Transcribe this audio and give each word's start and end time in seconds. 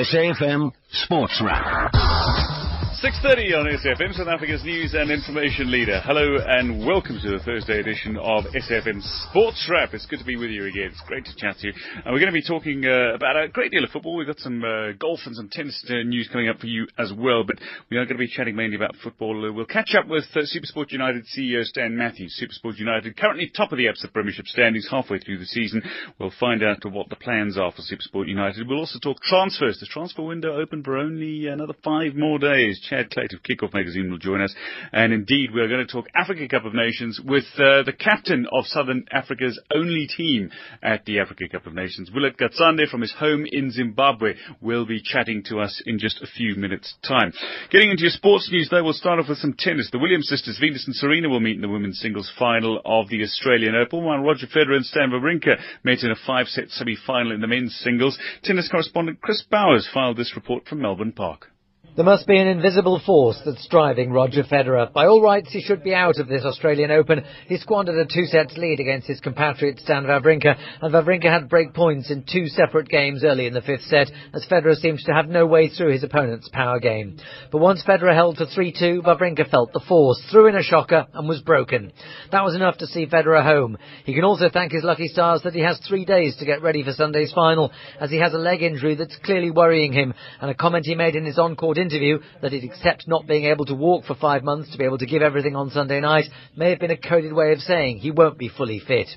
SAFM 0.00 0.72
Sports 0.92 1.42
Wrap. 1.44 2.59
6.30 2.98 3.54
on 3.54 3.66
SFM, 3.66 4.12
South 4.14 4.26
Africa's 4.26 4.64
news 4.64 4.94
and 4.94 5.12
information 5.12 5.70
leader. 5.70 6.02
Hello 6.04 6.38
and 6.44 6.84
welcome 6.84 7.20
to 7.22 7.30
the 7.30 7.38
Thursday 7.38 7.78
edition 7.78 8.16
of 8.16 8.44
SFM 8.46 9.00
Sports 9.30 9.64
Wrap. 9.70 9.94
It's 9.94 10.06
good 10.06 10.18
to 10.18 10.24
be 10.24 10.36
with 10.36 10.50
you 10.50 10.66
again. 10.66 10.90
It's 10.90 11.00
great 11.06 11.24
to 11.26 11.34
chat 11.36 11.56
to 11.58 11.68
you. 11.68 11.72
And 12.04 12.12
we're 12.12 12.18
going 12.18 12.34
to 12.34 12.40
be 12.40 12.42
talking 12.42 12.84
uh, 12.84 13.14
about 13.14 13.40
a 13.40 13.48
great 13.48 13.70
deal 13.70 13.84
of 13.84 13.90
football. 13.90 14.16
We've 14.16 14.26
got 14.26 14.40
some 14.40 14.64
uh, 14.64 14.92
golf 14.98 15.20
and 15.24 15.36
some 15.36 15.48
tennis 15.48 15.82
uh, 15.88 16.02
news 16.02 16.28
coming 16.32 16.48
up 16.48 16.58
for 16.58 16.66
you 16.66 16.88
as 16.98 17.12
well. 17.16 17.44
But 17.46 17.60
we 17.90 17.96
are 17.96 18.04
going 18.06 18.18
to 18.18 18.26
be 18.26 18.28
chatting 18.28 18.56
mainly 18.56 18.74
about 18.74 18.96
football. 19.04 19.48
Uh, 19.48 19.52
we'll 19.52 19.66
catch 19.66 19.94
up 19.96 20.08
with 20.08 20.24
uh, 20.34 20.40
Supersport 20.40 20.90
United 20.90 21.26
CEO 21.26 21.62
Stan 21.62 21.96
Matthews. 21.96 22.42
Supersport 22.42 22.76
United 22.76 23.16
currently 23.16 23.52
top 23.56 23.70
of 23.70 23.78
the 23.78 23.86
Absa 23.86 24.12
Premiership 24.12 24.46
standings 24.46 24.88
halfway 24.90 25.20
through 25.20 25.38
the 25.38 25.46
season. 25.46 25.80
We'll 26.18 26.32
find 26.40 26.64
out 26.64 26.84
what 26.84 27.08
the 27.08 27.16
plans 27.16 27.56
are 27.56 27.70
for 27.70 27.82
Supersport 27.82 28.26
United. 28.26 28.66
We'll 28.66 28.80
also 28.80 28.98
talk 28.98 29.22
transfers. 29.22 29.78
The 29.78 29.86
transfer 29.86 30.22
window 30.22 30.60
open 30.60 30.82
for 30.82 30.98
only 30.98 31.46
another 31.46 31.74
five 31.84 32.16
more 32.16 32.40
days. 32.40 32.79
Chad 32.88 33.10
Clayton 33.10 33.38
of 33.38 33.42
Kickoff 33.42 33.74
Magazine 33.74 34.10
will 34.10 34.18
join 34.18 34.40
us. 34.40 34.54
And 34.92 35.12
indeed, 35.12 35.50
we're 35.52 35.68
going 35.68 35.86
to 35.86 35.92
talk 35.92 36.06
Africa 36.14 36.48
Cup 36.48 36.64
of 36.64 36.74
Nations 36.74 37.20
with 37.24 37.44
uh, 37.56 37.82
the 37.82 37.94
captain 37.98 38.46
of 38.52 38.66
Southern 38.66 39.04
Africa's 39.12 39.60
only 39.74 40.06
team 40.06 40.50
at 40.82 41.04
the 41.04 41.20
Africa 41.20 41.48
Cup 41.50 41.66
of 41.66 41.74
Nations. 41.74 42.10
Willard 42.12 42.36
Katsande 42.36 42.88
from 42.88 43.00
his 43.00 43.12
home 43.12 43.44
in 43.50 43.70
Zimbabwe 43.70 44.34
will 44.60 44.86
be 44.86 45.02
chatting 45.02 45.42
to 45.46 45.60
us 45.60 45.82
in 45.86 45.98
just 45.98 46.22
a 46.22 46.26
few 46.26 46.54
minutes' 46.54 46.94
time. 47.06 47.32
Getting 47.70 47.90
into 47.90 48.02
your 48.02 48.10
sports 48.10 48.48
news, 48.50 48.68
though, 48.70 48.82
we'll 48.82 48.92
start 48.92 49.18
off 49.18 49.28
with 49.28 49.38
some 49.38 49.54
tennis. 49.58 49.88
The 49.90 49.98
Williams 49.98 50.28
sisters, 50.28 50.58
Venus 50.60 50.86
and 50.86 50.96
Serena, 50.96 51.28
will 51.28 51.40
meet 51.40 51.56
in 51.56 51.62
the 51.62 51.68
women's 51.68 52.00
singles 52.00 52.32
final 52.38 52.80
of 52.84 53.08
the 53.08 53.22
Australian 53.22 53.74
Open, 53.74 54.04
while 54.04 54.18
Roger 54.18 54.46
Federer 54.46 54.76
and 54.76 54.84
Stan 54.84 55.10
Wawrinka 55.10 55.60
met 55.84 56.02
in 56.02 56.10
a 56.10 56.16
five-set 56.26 56.70
semi-final 56.70 57.32
in 57.32 57.40
the 57.40 57.46
men's 57.46 57.74
singles. 57.82 58.18
Tennis 58.42 58.68
correspondent 58.70 59.20
Chris 59.20 59.44
Bowers 59.50 59.88
filed 59.92 60.16
this 60.16 60.34
report 60.34 60.66
from 60.66 60.80
Melbourne 60.80 61.12
Park. 61.12 61.48
There 61.96 62.04
must 62.04 62.28
be 62.28 62.38
an 62.38 62.46
invisible 62.46 63.00
force 63.04 63.40
that's 63.44 63.66
driving 63.66 64.12
Roger 64.12 64.44
Federer. 64.44 64.92
By 64.92 65.06
all 65.06 65.20
rights, 65.20 65.50
he 65.50 65.60
should 65.60 65.82
be 65.82 65.92
out 65.92 66.20
of 66.20 66.28
this 66.28 66.44
Australian 66.44 66.92
Open. 66.92 67.24
He 67.48 67.56
squandered 67.56 67.98
a 67.98 68.06
two-set 68.06 68.56
lead 68.56 68.78
against 68.78 69.08
his 69.08 69.18
compatriot 69.18 69.80
Stan 69.80 70.04
Wawrinka, 70.04 70.56
and 70.82 70.94
Wawrinka 70.94 71.24
had 71.24 71.48
break 71.48 71.74
points 71.74 72.08
in 72.08 72.22
two 72.22 72.46
separate 72.46 72.88
games 72.88 73.24
early 73.24 73.46
in 73.46 73.54
the 73.54 73.60
fifth 73.60 73.82
set, 73.82 74.08
as 74.32 74.46
Federer 74.48 74.76
seems 74.76 75.02
to 75.02 75.12
have 75.12 75.28
no 75.28 75.46
way 75.46 75.68
through 75.68 75.90
his 75.90 76.04
opponent's 76.04 76.48
power 76.52 76.78
game. 76.78 77.16
But 77.50 77.58
once 77.58 77.82
Federer 77.84 78.14
held 78.14 78.36
to 78.36 78.46
3-2, 78.46 79.02
Wawrinka 79.02 79.50
felt 79.50 79.72
the 79.72 79.84
force, 79.88 80.22
threw 80.30 80.46
in 80.46 80.54
a 80.54 80.62
shocker, 80.62 81.08
and 81.12 81.28
was 81.28 81.40
broken. 81.40 81.92
That 82.30 82.44
was 82.44 82.54
enough 82.54 82.78
to 82.78 82.86
see 82.86 83.06
Federer 83.06 83.42
home. 83.42 83.76
He 84.04 84.14
can 84.14 84.24
also 84.24 84.48
thank 84.48 84.70
his 84.70 84.84
lucky 84.84 85.08
stars 85.08 85.42
that 85.42 85.54
he 85.54 85.60
has 85.62 85.80
three 85.80 86.04
days 86.04 86.36
to 86.36 86.46
get 86.46 86.62
ready 86.62 86.84
for 86.84 86.92
Sunday's 86.92 87.32
final, 87.32 87.72
as 88.00 88.10
he 88.10 88.18
has 88.18 88.32
a 88.32 88.38
leg 88.38 88.62
injury 88.62 88.94
that's 88.94 89.16
clearly 89.24 89.50
worrying 89.50 89.92
him, 89.92 90.14
and 90.40 90.52
a 90.52 90.54
comment 90.54 90.86
he 90.86 90.94
made 90.94 91.16
in 91.16 91.24
his 91.24 91.38
on-court 91.38 91.79
interview 91.80 92.18
that 92.42 92.52
he'd 92.52 92.64
accept 92.64 93.08
not 93.08 93.26
being 93.26 93.46
able 93.46 93.64
to 93.66 93.74
walk 93.74 94.04
for 94.04 94.14
five 94.14 94.44
months 94.44 94.70
to 94.72 94.78
be 94.78 94.84
able 94.84 94.98
to 94.98 95.06
give 95.06 95.22
everything 95.22 95.56
on 95.56 95.70
Sunday 95.70 96.00
night 96.00 96.26
may 96.56 96.70
have 96.70 96.78
been 96.78 96.90
a 96.90 96.96
coded 96.96 97.32
way 97.32 97.52
of 97.52 97.58
saying 97.60 97.98
he 97.98 98.10
won't 98.10 98.38
be 98.38 98.48
fully 98.48 98.80
fit. 98.80 99.08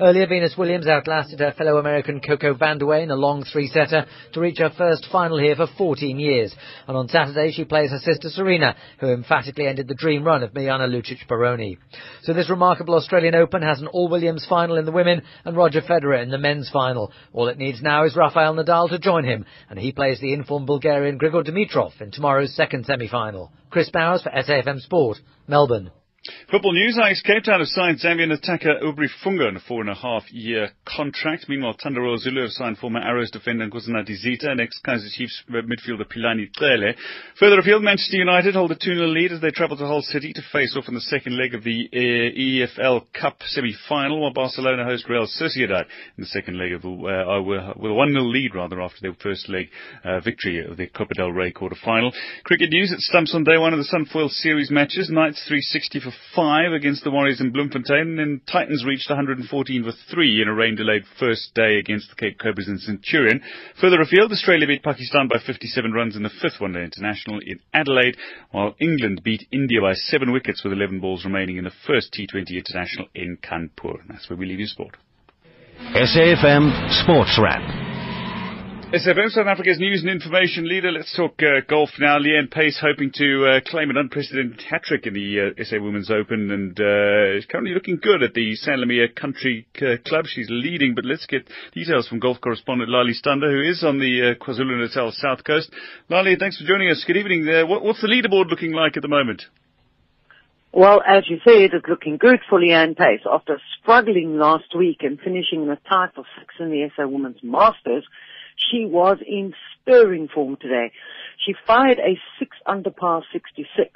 Earlier, 0.00 0.28
Venus 0.28 0.54
Williams 0.56 0.86
outlasted 0.86 1.40
her 1.40 1.52
fellow 1.58 1.78
American 1.78 2.20
Coco 2.20 2.54
Vandeweghe 2.54 3.02
in 3.02 3.10
a 3.10 3.16
long 3.16 3.42
three-setter 3.42 4.06
to 4.32 4.40
reach 4.40 4.58
her 4.58 4.70
first 4.70 5.08
final 5.10 5.38
here 5.38 5.56
for 5.56 5.66
14 5.76 6.20
years. 6.20 6.54
And 6.86 6.96
on 6.96 7.08
Saturday, 7.08 7.50
she 7.50 7.64
plays 7.64 7.90
her 7.90 7.98
sister 7.98 8.28
Serena, 8.28 8.76
who 9.00 9.08
emphatically 9.08 9.66
ended 9.66 9.88
the 9.88 9.96
dream 9.96 10.22
run 10.22 10.44
of 10.44 10.52
Mirjana 10.52 10.88
Lucic 10.88 11.26
Baroni. 11.28 11.78
So 12.22 12.32
this 12.32 12.48
remarkable 12.48 12.94
Australian 12.94 13.34
Open 13.34 13.62
has 13.62 13.80
an 13.80 13.88
all-Williams 13.88 14.46
final 14.48 14.76
in 14.76 14.84
the 14.84 14.92
women 14.92 15.22
and 15.44 15.56
Roger 15.56 15.82
Federer 15.82 16.22
in 16.22 16.30
the 16.30 16.38
men's 16.38 16.70
final. 16.70 17.10
All 17.32 17.48
it 17.48 17.58
needs 17.58 17.82
now 17.82 18.04
is 18.04 18.14
Rafael 18.14 18.54
Nadal 18.54 18.88
to 18.90 19.00
join 19.00 19.24
him, 19.24 19.46
and 19.68 19.80
he 19.80 19.90
plays 19.90 20.20
the 20.20 20.32
informed 20.32 20.68
Bulgarian 20.68 21.18
Grigor 21.18 21.44
Dimitrov 21.44 22.00
in 22.00 22.12
tomorrow's 22.12 22.54
second 22.54 22.86
semi-final. 22.86 23.50
Chris 23.70 23.90
Bowers 23.90 24.22
for 24.22 24.30
SAFM 24.30 24.80
Sport, 24.80 25.18
Melbourne. 25.48 25.90
Football 26.50 26.72
news. 26.72 26.96
Ajax 26.98 27.22
Cape 27.22 27.44
Town 27.44 27.60
have 27.60 27.68
signed 27.68 28.00
Zambian 28.00 28.32
attacker 28.32 28.72
Aubrey 28.84 29.10
Funga 29.24 29.48
on 29.48 29.56
a 29.56 29.60
four 29.60 29.80
and 29.80 29.90
a 29.90 29.94
half 29.94 30.30
year 30.32 30.70
contract. 30.86 31.46
Meanwhile, 31.48 31.76
Thanda 31.82 32.00
Royal 32.00 32.18
Zulu 32.18 32.42
have 32.42 32.50
signed 32.50 32.78
former 32.78 33.00
Arrows 33.00 33.30
defender 33.30 33.68
Nkosazana 33.68 34.06
Zita 34.06 34.50
and 34.50 34.60
ex-Kaizer 34.60 35.10
Chiefs 35.12 35.42
midfielder 35.50 36.06
Philani 36.06 36.48
Cele. 36.58 36.94
Further 37.38 37.60
afield, 37.60 37.82
Manchester 37.82 38.16
United 38.16 38.54
hold 38.54 38.72
a 38.72 38.76
2-0 38.76 39.12
lead 39.12 39.32
as 39.32 39.40
they 39.40 39.50
travel 39.50 39.76
to 39.76 39.86
Hull 39.86 40.02
City 40.02 40.32
to 40.32 40.42
face 40.52 40.76
off 40.76 40.88
in 40.88 40.94
the 40.94 41.00
second 41.00 41.36
leg 41.36 41.54
of 41.54 41.64
the 41.64 41.88
uh, 41.92 42.80
EFL 42.80 43.06
Cup 43.18 43.36
semi-final, 43.46 44.20
while 44.20 44.32
Barcelona 44.32 44.84
host 44.84 45.08
Real 45.08 45.26
Sociedad 45.26 45.84
in 46.16 46.22
the 46.22 46.26
second 46.26 46.58
leg 46.58 46.72
of 46.72 46.82
the, 46.82 46.88
uh, 46.88 47.42
with 47.42 47.60
a 47.60 47.94
1-0 47.94 48.32
lead 48.32 48.54
rather 48.54 48.80
after 48.80 48.98
their 49.02 49.16
first 49.22 49.48
leg 49.48 49.68
uh, 50.04 50.20
victory 50.20 50.64
of 50.64 50.76
the 50.76 50.86
Copa 50.86 51.14
del 51.14 51.32
Rey 51.32 51.52
quarter-final. 51.52 52.12
Cricket 52.44 52.70
news, 52.70 52.92
it 52.92 53.00
stumps 53.00 53.34
on 53.34 53.44
day 53.44 53.58
one 53.58 53.72
of 53.72 53.78
the 53.78 53.84
Sunfoil 53.84 54.30
Series 54.30 54.70
matches. 54.70 55.10
Knights 55.10 55.44
360 55.46 56.00
for 56.00 56.12
five 56.34 56.72
against 56.72 57.04
the 57.04 57.10
Warriors 57.10 57.40
in 57.40 57.52
Bloemfontein, 57.52 58.18
and 58.18 58.46
Titans 58.46 58.84
reached 58.86 59.08
114 59.08 59.84
for 59.84 59.92
three 60.10 60.40
in 60.42 60.48
a 60.48 60.54
rain-delayed 60.54 61.04
first 61.18 61.54
day 61.54 61.78
against 61.78 62.10
the 62.10 62.16
Cape 62.16 62.38
Cobras 62.38 62.68
in 62.68 62.78
Centurion. 62.78 63.40
Further 63.80 64.00
afield, 64.00 64.32
Australia 64.32 64.66
beat 64.66 64.82
Pakistan 64.82 65.28
by 65.28 65.38
57 65.44 65.92
runs 65.92 66.16
in 66.16 66.22
the 66.22 66.30
fifth 66.42 66.60
one-day 66.60 66.82
international 66.82 67.40
in 67.40 67.60
Adelaide, 67.72 68.16
while 68.50 68.74
England 68.80 69.22
beat 69.24 69.46
India 69.52 69.80
by 69.80 69.94
seven 69.94 70.32
wickets 70.32 70.62
with 70.62 70.72
11 70.72 71.00
balls 71.00 71.24
remaining 71.24 71.56
in 71.56 71.64
the 71.64 71.72
first 71.86 72.12
T20 72.12 72.50
international 72.50 73.08
in 73.14 73.38
Kanpur. 73.42 73.98
That's 74.08 74.28
where 74.28 74.36
we 74.36 74.46
leave 74.46 74.60
you 74.60 74.66
sport. 74.66 74.96
SAFM 75.94 77.02
Sports 77.02 77.38
Wrap. 77.42 77.87
SFM, 78.88 79.28
South 79.28 79.46
Africa's 79.46 79.78
news 79.78 80.00
and 80.00 80.08
information 80.08 80.66
leader. 80.66 80.90
Let's 80.90 81.14
talk 81.14 81.34
uh, 81.42 81.60
golf 81.68 81.90
now. 82.00 82.18
Lee-Anne 82.18 82.48
Pace 82.48 82.80
hoping 82.80 83.10
to 83.16 83.44
uh, 83.44 83.60
claim 83.66 83.90
an 83.90 83.98
unprecedented 83.98 84.62
hat-trick 84.62 85.06
in 85.06 85.12
the 85.12 85.52
uh, 85.52 85.64
SA 85.64 85.76
Women's 85.78 86.10
Open 86.10 86.50
and 86.50 86.80
uh, 86.80 87.36
is 87.36 87.44
currently 87.44 87.74
looking 87.74 87.98
good 88.02 88.22
at 88.22 88.32
the 88.32 88.54
San 88.54 88.78
Lameer 88.78 89.14
Country 89.14 89.66
uh, 89.82 90.00
Club. 90.06 90.24
She's 90.26 90.46
leading, 90.48 90.94
but 90.94 91.04
let's 91.04 91.26
get 91.26 91.46
details 91.74 92.08
from 92.08 92.18
golf 92.18 92.40
correspondent 92.40 92.88
Lali 92.88 93.12
Stander, 93.12 93.50
who 93.50 93.60
is 93.60 93.84
on 93.84 93.98
the 93.98 94.32
uh, 94.32 94.42
KwaZulu-Natal 94.42 95.12
South 95.12 95.44
Coast. 95.44 95.70
Lali, 96.08 96.36
thanks 96.40 96.56
for 96.56 96.66
joining 96.66 96.88
us. 96.88 97.04
Good 97.06 97.18
evening. 97.18 97.44
What, 97.68 97.84
what's 97.84 98.00
the 98.00 98.08
leaderboard 98.08 98.48
looking 98.48 98.72
like 98.72 98.96
at 98.96 99.02
the 99.02 99.08
moment? 99.08 99.42
Well, 100.72 101.02
as 101.06 101.24
you 101.28 101.40
said, 101.44 101.74
it's 101.74 101.86
looking 101.86 102.16
good 102.16 102.40
for 102.48 102.58
Lee-Anne 102.58 102.94
Pace. 102.94 103.20
After 103.30 103.60
struggling 103.82 104.38
last 104.38 104.74
week 104.74 104.98
and 105.00 105.20
finishing 105.20 105.64
in 105.64 105.68
a 105.68 105.76
tie 105.76 106.08
for 106.14 106.24
six 106.38 106.54
in 106.58 106.70
the 106.70 106.88
SA 106.96 107.06
Women's 107.06 107.42
Masters, 107.42 108.04
she 108.70 108.84
was 108.84 109.18
in 109.26 109.54
stirring 109.82 110.28
form 110.32 110.56
today. 110.60 110.92
She 111.44 111.54
fired 111.66 111.98
a 111.98 112.18
six 112.38 112.56
under 112.66 112.90
par 112.90 113.22
66, 113.32 113.90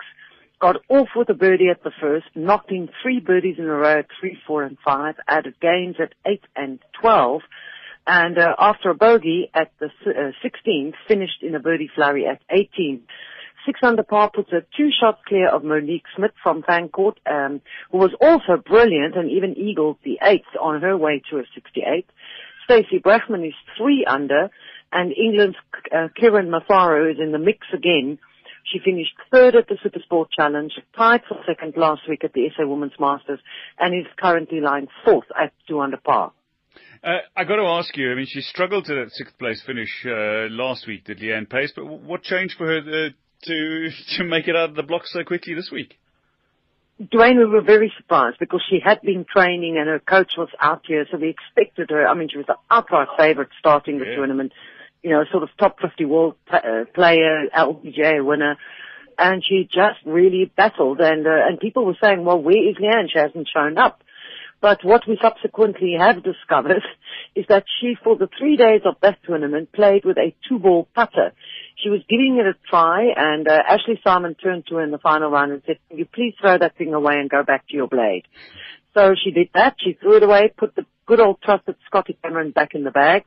got 0.60 0.76
off 0.88 1.08
with 1.16 1.28
a 1.28 1.34
birdie 1.34 1.68
at 1.70 1.82
the 1.82 1.90
first, 2.00 2.26
knocked 2.34 2.70
in 2.70 2.88
three 3.02 3.20
birdies 3.20 3.56
in 3.58 3.64
a 3.64 3.74
row 3.74 3.98
at 3.98 4.06
three, 4.20 4.38
four, 4.46 4.62
and 4.62 4.78
five, 4.84 5.16
added 5.26 5.54
gains 5.60 5.96
at 6.00 6.14
eight 6.26 6.44
and 6.54 6.78
12, 7.00 7.42
and 8.06 8.38
uh, 8.38 8.54
after 8.58 8.90
a 8.90 8.94
bogey 8.94 9.50
at 9.54 9.72
the 9.78 9.86
uh, 9.86 10.32
16th, 10.44 10.94
finished 11.06 11.42
in 11.42 11.54
a 11.54 11.60
birdie 11.60 11.90
flurry 11.94 12.26
at 12.26 12.40
18. 12.50 13.02
Six 13.66 13.78
under 13.82 14.02
par 14.02 14.30
puts 14.34 14.50
her 14.50 14.64
two 14.76 14.88
shots 15.00 15.20
clear 15.26 15.48
of 15.48 15.62
Monique 15.62 16.04
Smith 16.16 16.32
from 16.42 16.62
Fancourt, 16.62 17.18
um, 17.30 17.60
who 17.92 17.98
was 17.98 18.10
also 18.20 18.60
brilliant 18.60 19.16
and 19.16 19.30
even 19.30 19.56
eagled 19.56 19.98
the 20.02 20.18
eighth 20.20 20.56
on 20.60 20.80
her 20.80 20.96
way 20.96 21.22
to 21.30 21.38
a 21.38 21.44
68. 21.54 22.06
Stacey 22.64 22.98
Bregman 22.98 23.46
is 23.46 23.54
three 23.76 24.04
under, 24.04 24.50
and 24.92 25.12
England's 25.12 25.56
uh, 25.90 26.08
Kiran 26.20 26.48
Matharu 26.48 27.12
is 27.12 27.18
in 27.20 27.32
the 27.32 27.38
mix 27.38 27.66
again. 27.72 28.18
She 28.64 28.78
finished 28.78 29.12
third 29.32 29.56
at 29.56 29.68
the 29.68 29.74
Supersport 29.74 30.26
Challenge, 30.30 30.72
tied 30.96 31.22
for 31.28 31.38
second 31.46 31.74
last 31.76 32.02
week 32.08 32.24
at 32.24 32.32
the 32.32 32.48
SA 32.56 32.66
Women's 32.66 32.92
Masters, 33.00 33.40
and 33.78 33.94
is 33.94 34.06
currently 34.18 34.60
lying 34.60 34.88
fourth 35.04 35.26
at 35.40 35.52
two 35.68 35.80
under 35.80 35.96
par. 35.96 36.32
Uh, 37.02 37.18
I 37.36 37.44
got 37.44 37.56
to 37.56 37.62
ask 37.62 37.96
you. 37.96 38.12
I 38.12 38.14
mean, 38.14 38.26
she 38.28 38.40
struggled 38.40 38.84
to 38.84 38.94
that 38.94 39.10
sixth 39.10 39.36
place 39.38 39.60
finish 39.66 39.90
uh, 40.06 40.46
last 40.50 40.86
week, 40.86 41.04
did 41.04 41.20
Lee-Anne 41.20 41.46
Pace? 41.46 41.72
But 41.74 41.86
what 41.86 42.22
changed 42.22 42.54
for 42.56 42.66
her 42.66 42.78
uh, 42.78 43.08
to 43.44 43.90
to 44.18 44.24
make 44.24 44.46
it 44.46 44.54
out 44.54 44.70
of 44.70 44.76
the 44.76 44.84
blocks 44.84 45.12
so 45.12 45.24
quickly 45.24 45.54
this 45.54 45.70
week? 45.72 45.98
Dwayne, 47.10 47.38
we 47.38 47.46
were 47.46 47.62
very 47.62 47.92
surprised 47.96 48.38
because 48.38 48.62
she 48.68 48.78
had 48.82 49.00
been 49.02 49.24
training 49.24 49.76
and 49.76 49.88
her 49.88 49.98
coach 49.98 50.32
was 50.36 50.48
out 50.60 50.82
here, 50.86 51.06
so 51.10 51.18
we 51.18 51.28
expected 51.30 51.90
her. 51.90 52.06
I 52.06 52.14
mean, 52.14 52.28
she 52.28 52.36
was 52.36 52.46
the 52.46 52.56
outright 52.70 53.08
favourite 53.18 53.50
starting 53.58 53.98
the 53.98 54.04
yeah. 54.04 54.16
tournament. 54.16 54.52
You 55.02 55.10
know, 55.10 55.24
sort 55.32 55.42
of 55.42 55.48
top 55.58 55.80
50 55.80 56.04
world 56.04 56.34
uh, 56.50 56.84
player, 56.94 57.48
LPGA 57.56 58.24
winner, 58.24 58.56
and 59.18 59.42
she 59.44 59.64
just 59.64 59.98
really 60.06 60.50
battled. 60.56 61.00
And 61.00 61.26
uh, 61.26 61.30
and 61.48 61.58
people 61.58 61.84
were 61.84 61.96
saying, 62.00 62.24
well, 62.24 62.40
where 62.40 62.68
is 62.68 62.76
Lee-Anne? 62.78 63.08
She 63.12 63.18
hasn't 63.18 63.48
shown 63.52 63.78
up. 63.78 64.00
But 64.60 64.84
what 64.84 65.02
we 65.08 65.18
subsequently 65.20 65.96
have 65.98 66.22
discovered 66.22 66.82
is 67.34 67.46
that 67.48 67.64
she, 67.80 67.96
for 68.02 68.16
the 68.16 68.28
three 68.38 68.56
days 68.56 68.82
of 68.84 68.94
that 69.02 69.18
tournament, 69.24 69.72
played 69.72 70.04
with 70.04 70.18
a 70.18 70.34
two-ball 70.48 70.86
putter. 70.94 71.32
She 71.76 71.88
was 71.90 72.00
giving 72.08 72.38
it 72.38 72.46
a 72.46 72.54
try, 72.68 73.08
and 73.16 73.48
uh, 73.48 73.58
Ashleigh 73.68 74.02
Simon 74.04 74.34
turned 74.34 74.66
to 74.68 74.76
her 74.76 74.82
in 74.82 74.90
the 74.90 74.98
final 74.98 75.30
round 75.30 75.52
and 75.52 75.62
said, 75.66 75.78
"Can 75.88 75.98
you 75.98 76.06
please 76.06 76.34
throw 76.40 76.58
that 76.58 76.76
thing 76.76 76.94
away 76.94 77.14
and 77.14 77.28
go 77.28 77.42
back 77.42 77.66
to 77.68 77.74
your 77.74 77.88
blade?" 77.88 78.24
So 78.94 79.14
she 79.22 79.30
did 79.30 79.48
that. 79.54 79.76
She 79.80 79.94
threw 79.94 80.16
it 80.16 80.22
away, 80.22 80.52
put 80.56 80.74
the 80.76 80.84
good 81.06 81.20
old 81.20 81.40
trusted 81.42 81.76
Scotty 81.86 82.18
Cameron 82.22 82.50
back 82.50 82.74
in 82.74 82.84
the 82.84 82.90
bag, 82.90 83.24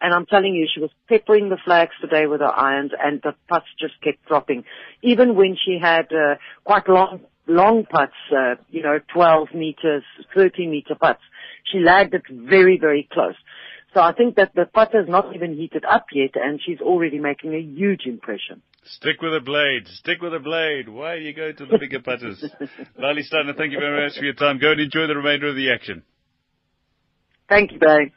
And 0.00 0.12
I'm 0.12 0.26
telling 0.26 0.54
you, 0.54 0.66
she 0.72 0.80
was 0.80 0.90
peppering 1.08 1.48
the 1.48 1.58
flags 1.64 1.92
today 2.00 2.26
with 2.26 2.40
her 2.40 2.46
irons 2.46 2.92
and 3.02 3.20
the 3.22 3.34
putts 3.48 3.66
just 3.80 3.94
kept 4.02 4.24
dropping. 4.26 4.64
Even 5.02 5.34
when 5.34 5.56
she 5.56 5.78
had 5.80 6.12
uh, 6.12 6.36
quite 6.64 6.88
long, 6.88 7.20
long 7.46 7.84
putts, 7.86 8.12
uh, 8.30 8.56
you 8.70 8.82
know, 8.82 8.98
12 9.12 9.54
meters, 9.54 10.04
13 10.34 10.70
meter 10.70 10.94
putts, 10.94 11.22
she 11.64 11.80
lagged 11.80 12.14
it 12.14 12.22
very, 12.30 12.78
very 12.78 13.08
close. 13.10 13.34
So 13.94 14.00
I 14.00 14.12
think 14.12 14.36
that 14.36 14.54
the 14.54 14.66
putter's 14.66 15.08
not 15.08 15.34
even 15.34 15.54
heated 15.56 15.84
up 15.84 16.06
yet 16.12 16.32
and 16.34 16.60
she's 16.64 16.80
already 16.80 17.18
making 17.18 17.54
a 17.54 17.60
huge 17.60 18.02
impression. 18.06 18.62
Stick 18.84 19.20
with 19.20 19.34
a 19.34 19.40
blade. 19.40 19.88
Stick 19.88 20.20
with 20.22 20.34
a 20.34 20.38
blade. 20.38 20.88
Why 20.88 21.16
do 21.16 21.22
you 21.22 21.34
go 21.34 21.50
to 21.52 21.66
the 21.66 21.78
bigger 21.78 22.00
putters? 22.00 22.44
Lali 22.98 23.22
Stander, 23.22 23.54
thank 23.54 23.72
you 23.72 23.80
very 23.80 24.04
much 24.04 24.18
for 24.18 24.24
your 24.24 24.34
time. 24.34 24.58
Go 24.58 24.72
and 24.72 24.80
enjoy 24.80 25.06
the 25.06 25.16
remainder 25.16 25.48
of 25.48 25.56
the 25.56 25.72
action. 25.72 26.02
Thank 27.48 27.72
you, 27.72 27.78
Barry. 27.78 28.12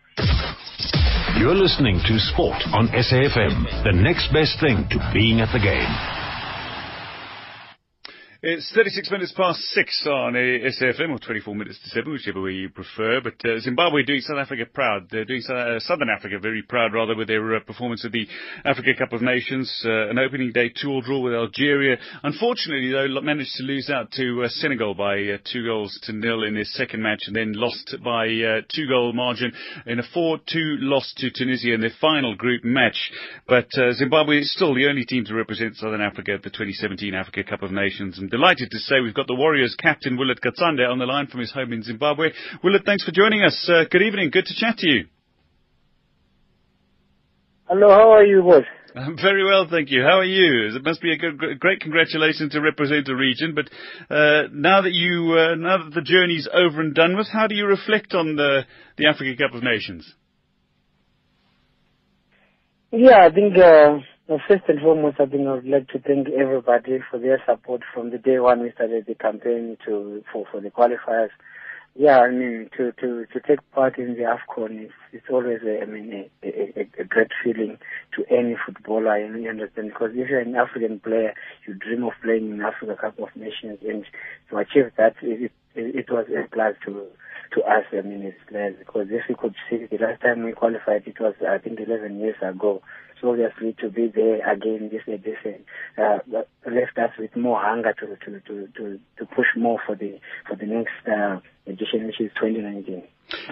You're 1.37 1.55
listening 1.55 2.01
to 2.05 2.19
Sport 2.19 2.61
on 2.73 2.89
SAFM, 2.89 3.83
the 3.83 3.93
next 3.93 4.33
best 4.33 4.59
thing 4.59 4.85
to 4.91 5.11
being 5.13 5.39
at 5.39 5.51
the 5.53 5.59
game. 5.59 6.18
It's 8.41 8.71
36 8.73 9.11
minutes 9.11 9.33
past 9.35 9.59
6 9.59 10.07
on 10.07 10.31
SAFM, 10.31 11.11
or 11.11 11.19
24 11.19 11.55
minutes 11.55 11.77
to 11.83 11.89
7, 11.89 12.09
whichever 12.09 12.41
way 12.41 12.51
you 12.51 12.69
prefer. 12.69 13.19
But 13.19 13.33
uh, 13.43 13.59
Zimbabwe 13.59 14.03
doing 14.03 14.21
South 14.21 14.37
Africa 14.37 14.63
proud. 14.73 15.09
They're 15.11 15.25
doing 15.25 15.43
uh, 15.49 15.77
Southern 15.79 16.07
Africa 16.07 16.39
very 16.41 16.61
proud, 16.61 16.93
rather, 16.93 17.17
with 17.17 17.27
their 17.27 17.57
uh, 17.57 17.59
performance 17.59 18.05
at 18.05 18.13
the 18.13 18.29
Africa 18.63 18.91
Cup 18.97 19.11
of 19.11 19.21
Nations. 19.21 19.69
Uh, 19.83 20.07
an 20.07 20.19
opening 20.19 20.53
day 20.53 20.69
two-all 20.69 21.01
draw 21.01 21.19
with 21.19 21.33
Algeria. 21.33 21.97
Unfortunately, 22.23 22.93
though, 22.93 23.19
managed 23.19 23.55
to 23.57 23.63
lose 23.63 23.89
out 23.89 24.09
to 24.13 24.43
uh, 24.45 24.47
Senegal 24.47 24.93
by 24.93 25.15
uh, 25.17 25.37
two 25.51 25.65
goals 25.65 25.99
to 26.03 26.13
nil 26.13 26.43
in 26.43 26.53
their 26.53 26.63
second 26.63 27.03
match, 27.03 27.23
and 27.27 27.35
then 27.35 27.51
lost 27.51 27.93
by 28.01 28.25
two-goal 28.73 29.11
margin 29.11 29.51
in 29.85 29.99
a 29.99 30.03
4-2 30.15 30.39
loss 30.79 31.13
to 31.17 31.29
Tunisia 31.29 31.73
in 31.73 31.81
their 31.81 31.91
final 31.99 32.37
group 32.37 32.63
match. 32.63 33.11
But 33.49 33.67
Zimbabwe 33.95 34.37
is 34.37 34.53
still 34.53 34.73
the 34.73 34.87
only 34.87 35.03
team 35.03 35.25
to 35.25 35.33
represent 35.33 35.75
Southern 35.75 35.99
Africa 35.99 36.35
at 36.35 36.43
the 36.43 36.49
2017 36.49 37.13
Africa 37.13 37.43
Cup 37.43 37.63
of 37.63 37.73
Nations. 37.73 38.17
And 38.17 38.28
delighted 38.29 38.71
to 38.71 38.79
say 38.79 39.01
we've 39.01 39.13
got 39.13 39.27
the 39.27 39.35
Warriors 39.35 39.75
captain 39.77 40.17
Willard 40.17 40.39
Katsande 40.41 40.89
on 40.89 40.99
the 40.99 41.05
line 41.05 41.27
from 41.27 41.39
his 41.41 41.51
home 41.51 41.73
in 41.73 41.83
Zimbabwe. 41.83 42.29
Willard, 42.63 42.83
thanks 42.85 43.03
for 43.03 43.11
joining 43.11 43.43
us. 43.43 43.69
Uh, 43.71 43.83
good 43.89 44.01
evening. 44.01 44.29
Good 44.31 44.45
to 44.45 44.55
chat 44.55 44.77
to 44.77 44.89
you. 44.89 45.05
Hello, 47.67 47.89
how 47.89 48.11
are 48.13 48.25
you 48.25 48.41
both? 48.41 48.65
I'm 48.95 49.15
very 49.15 49.45
well, 49.45 49.67
thank 49.69 49.91
you. 49.91 50.01
How 50.01 50.17
are 50.17 50.25
you? 50.25 50.75
It 50.75 50.83
must 50.83 51.01
be 51.01 51.13
a 51.13 51.17
good, 51.17 51.59
great 51.59 51.79
congratulations 51.79 52.51
to 52.53 52.61
represent 52.61 53.07
a 53.07 53.15
region. 53.15 53.53
But 53.53 53.69
uh, 54.13 54.47
now 54.51 54.81
that 54.81 54.93
you, 54.93 55.35
uh, 55.37 55.55
now 55.55 55.83
that 55.83 55.93
the 55.93 56.01
journey's 56.01 56.47
over 56.51 56.81
and 56.81 56.95
done 56.95 57.15
with, 57.15 57.27
how 57.31 57.47
do 57.47 57.55
you 57.55 57.65
reflect 57.65 58.13
on 58.13 58.35
the 58.35 58.61
the 58.97 59.07
Africa 59.07 59.35
Cup 59.37 59.55
of 59.55 59.63
Nations? 59.63 60.11
Yeah, 62.91 63.27
I 63.27 63.29
think 63.29 63.55
uh, 63.55 63.99
well, 64.29 64.39
first 64.47 64.63
and 64.67 64.79
foremost, 64.79 65.19
I 65.19 65.25
think 65.25 65.47
I 65.47 65.53
would 65.55 65.67
like 65.67 65.87
to 65.87 65.99
thank 65.99 66.27
everybody 66.29 66.99
for 67.09 67.17
their 67.17 67.41
support 67.47 67.81
from 67.91 68.11
the 68.11 68.19
day 68.19 68.37
one 68.37 68.61
we 68.61 68.71
started 68.71 69.07
the 69.07 69.15
campaign 69.15 69.75
to 69.87 70.23
for, 70.31 70.45
for 70.51 70.61
the 70.61 70.69
qualifiers. 70.69 71.31
Yeah, 71.95 72.19
I 72.19 72.29
mean 72.29 72.69
to 72.77 72.91
to 73.01 73.25
to 73.25 73.39
take 73.47 73.59
part 73.71 73.97
in 73.97 74.13
the 74.13 74.29
Afcon 74.29 74.85
is 74.85 74.91
it's 75.11 75.25
always 75.31 75.61
a, 75.65 75.81
I 75.81 75.85
mean 75.85 76.29
a, 76.43 76.47
a, 76.47 76.87
a 76.99 77.03
great 77.05 77.31
feeling 77.43 77.79
to 78.15 78.23
any 78.31 78.55
footballer. 78.63 79.17
You 79.17 79.49
understand? 79.49 79.89
Because 79.89 80.11
if 80.13 80.29
you're 80.29 80.41
an 80.41 80.55
African 80.55 80.99
player, 80.99 81.33
you 81.67 81.73
dream 81.73 82.03
of 82.03 82.13
playing 82.23 82.51
in 82.51 82.61
Africa 82.61 82.97
Cup 83.01 83.17
of 83.17 83.35
Nations, 83.35 83.79
and 83.81 84.05
to 84.51 84.57
achieve 84.57 84.91
that, 84.97 85.15
it 85.23 85.51
it, 85.73 85.95
it 85.95 86.11
was 86.11 86.27
a 86.29 86.47
plus 86.53 86.75
to 86.85 87.07
to 87.55 87.61
us. 87.63 87.85
I 87.91 88.01
mean, 88.01 88.27
as 88.27 88.33
players, 88.47 88.75
because 88.77 89.07
if 89.09 89.23
you 89.27 89.35
could 89.35 89.55
see 89.69 89.87
the 89.89 89.97
last 89.97 90.21
time 90.21 90.43
we 90.43 90.51
qualified, 90.51 91.07
it 91.07 91.19
was 91.19 91.33
I 91.41 91.57
think 91.57 91.79
11 91.79 92.19
years 92.19 92.35
ago. 92.43 92.83
Obviously 93.23 93.75
to 93.81 93.89
be 93.89 94.11
there 94.13 94.39
again 94.49 94.89
this 94.91 95.01
edition 95.07 95.63
uh, 95.97 96.19
left 96.65 96.97
us 96.97 97.11
with 97.17 97.35
more 97.35 97.61
hunger 97.61 97.93
to, 97.93 98.15
to, 98.25 98.39
to, 98.41 98.67
to, 98.77 98.99
to 99.17 99.25
push 99.25 99.47
more 99.57 99.79
for 99.85 99.95
the 99.95 100.19
for 100.47 100.55
the 100.55 100.65
next 100.65 100.91
uh, 101.07 101.39
edition, 101.67 102.05
which 102.07 102.19
is 102.19 102.31
2019. 102.39 103.03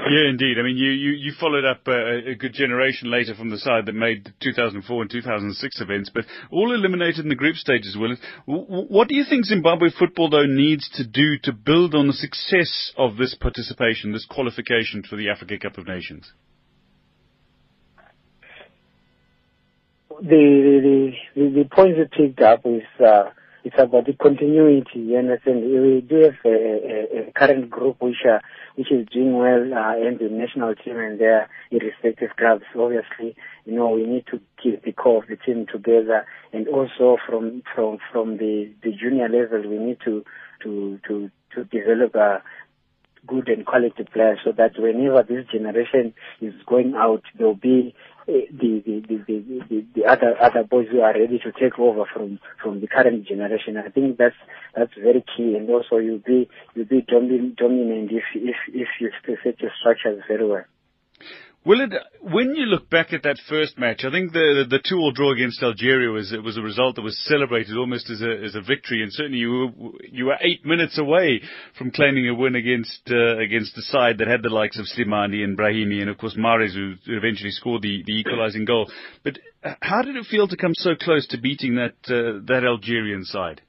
Yeah, 0.09 0.29
indeed. 0.29 0.57
I 0.57 0.63
mean, 0.63 0.77
you, 0.77 0.89
you, 0.89 1.11
you 1.11 1.33
followed 1.39 1.65
up 1.65 1.81
uh, 1.87 2.31
a 2.31 2.35
good 2.35 2.53
generation 2.53 3.11
later 3.11 3.35
from 3.35 3.51
the 3.51 3.59
side 3.59 3.85
that 3.85 3.93
made 3.93 4.25
the 4.25 4.33
2004 4.41 5.01
and 5.01 5.11
2006 5.11 5.81
events, 5.81 6.09
but 6.13 6.25
all 6.49 6.73
eliminated 6.73 7.19
in 7.19 7.29
the 7.29 7.35
group 7.35 7.55
stages, 7.55 7.95
Willard. 7.95 8.17
What 8.45 9.07
do 9.07 9.15
you 9.15 9.23
think 9.27 9.45
Zimbabwe 9.45 9.89
football, 9.97 10.29
though, 10.29 10.45
needs 10.47 10.89
to 10.95 11.05
do 11.05 11.37
to 11.43 11.53
build 11.53 11.93
on 11.93 12.07
the 12.07 12.13
success 12.13 12.91
of 12.97 13.17
this 13.17 13.35
participation, 13.35 14.13
this 14.13 14.25
qualification 14.25 15.03
for 15.07 15.15
the 15.15 15.29
Africa 15.29 15.59
Cup 15.59 15.77
of 15.77 15.87
Nations? 15.87 16.31
The 20.21 21.11
the 21.35 21.41
the, 21.41 21.49
the 21.49 21.69
points 21.69 21.97
you 21.97 22.05
picked 22.05 22.41
up 22.41 22.61
is 22.65 22.83
uh, 23.03 23.29
it's 23.63 23.75
about 23.77 24.05
the 24.05 24.13
continuity. 24.13 24.99
You 24.99 25.17
understand? 25.17 25.61
We 25.61 26.01
do 26.07 26.23
have 26.23 26.35
a, 26.45 26.49
a, 26.49 27.27
a 27.27 27.31
current 27.33 27.69
group 27.69 27.97
which 27.99 28.23
are, 28.25 28.41
which 28.75 28.91
is 28.91 29.07
doing 29.11 29.37
well 29.37 29.61
uh, 29.73 29.97
in 29.97 30.17
the 30.19 30.29
national 30.29 30.73
team 30.75 30.97
and 30.97 31.19
their 31.19 31.49
respective 31.71 32.29
clubs. 32.37 32.63
Obviously, 32.77 33.35
you 33.65 33.75
know 33.75 33.89
we 33.89 34.05
need 34.05 34.25
to 34.31 34.39
keep 34.61 34.83
the 34.83 34.93
core 34.93 35.21
of 35.21 35.29
the 35.29 35.35
team 35.35 35.65
together, 35.71 36.25
and 36.53 36.67
also 36.67 37.17
from 37.27 37.61
from 37.75 37.97
from 38.11 38.37
the 38.37 38.71
the 38.83 38.91
junior 38.91 39.27
level 39.27 39.69
we 39.69 39.77
need 39.77 39.97
to 40.05 40.23
to 40.63 40.99
to 41.07 41.29
to 41.55 41.63
develop 41.65 42.15
a 42.15 42.41
good 43.27 43.49
and 43.49 43.65
quality 43.65 44.03
players 44.11 44.39
so 44.43 44.51
that 44.53 44.71
whenever 44.77 45.23
this 45.23 45.45
generation 45.51 46.13
is 46.41 46.53
going 46.65 46.93
out, 46.95 47.23
there'll 47.37 47.55
be 47.55 47.93
eh, 48.27 48.47
the, 48.51 48.81
the, 48.85 49.01
the, 49.07 49.63
the, 49.69 49.85
the, 49.95 50.05
other 50.05 50.35
other 50.41 50.63
boys 50.63 50.87
who 50.91 51.01
are 51.01 51.13
ready 51.13 51.39
to 51.39 51.51
take 51.51 51.77
over 51.77 52.05
from 52.13 52.39
from 52.61 52.81
the 52.81 52.87
current 52.87 53.27
generation. 53.27 53.77
I 53.77 53.89
think 53.89 54.17
that's 54.17 54.35
that's 54.75 54.93
very 55.01 55.23
key, 55.35 55.55
and 55.55 55.69
also 55.69 55.97
you'll 55.97 56.19
be 56.25 56.49
you'll 56.75 56.85
be 56.85 57.01
dominant 57.01 58.11
if 58.11 58.23
if 58.35 58.55
if 58.73 58.87
you 58.99 59.11
set 59.25 59.59
your 59.59 59.71
structures 59.79 60.23
very 60.27 60.47
well. 60.47 60.65
Willard, 61.65 61.95
when 62.21 62.55
you 62.55 62.65
look 62.65 62.89
back 62.89 63.11
at 63.11 63.23
that 63.23 63.39
first 63.49 63.77
match, 63.77 64.05
I 64.05 64.11
think 64.11 64.31
the 64.31 64.63
the, 64.63 64.77
the 64.77 64.83
two-all 64.87 65.11
draw 65.11 65.33
against 65.33 65.61
Algeria 65.61 66.09
was 66.09 66.31
it 66.31 66.41
was 66.41 66.55
a 66.55 66.61
result 66.61 66.95
that 66.95 67.01
was 67.01 67.19
celebrated 67.25 67.75
almost 67.75 68.09
as 68.09 68.21
a 68.21 68.31
as 68.45 68.55
a 68.55 68.61
victory, 68.61 69.03
and 69.03 69.11
certainly 69.11 69.39
you 69.39 69.51
were 69.51 69.91
you 70.09 70.25
were 70.27 70.37
eight 70.39 70.65
minutes 70.65 70.97
away 70.97 71.41
from 71.77 71.91
claiming 71.91 72.29
a 72.29 72.33
win 72.33 72.55
against 72.55 73.01
uh, 73.11 73.37
against 73.37 73.75
the 73.75 73.81
side 73.81 74.19
that 74.19 74.29
had 74.29 74.43
the 74.43 74.49
likes 74.49 74.79
of 74.79 74.85
Slimani 74.85 75.43
and 75.43 75.57
Brahimi, 75.57 75.99
and 75.99 76.09
of 76.09 76.17
course 76.17 76.37
Mahrez, 76.37 76.73
who 76.73 76.93
eventually 77.07 77.51
scored 77.51 77.81
the 77.81 78.01
the 78.05 78.17
equalising 78.17 78.63
goal. 78.63 78.89
But 79.25 79.39
uh, 79.61 79.73
how 79.81 80.03
did 80.03 80.15
it 80.15 80.25
feel 80.25 80.47
to 80.47 80.55
come 80.55 80.73
so 80.73 80.95
close 80.95 81.27
to 81.27 81.37
beating 81.37 81.75
that 81.75 81.95
uh, 82.07 82.39
that 82.47 82.63
Algerian 82.63 83.25
side? 83.25 83.61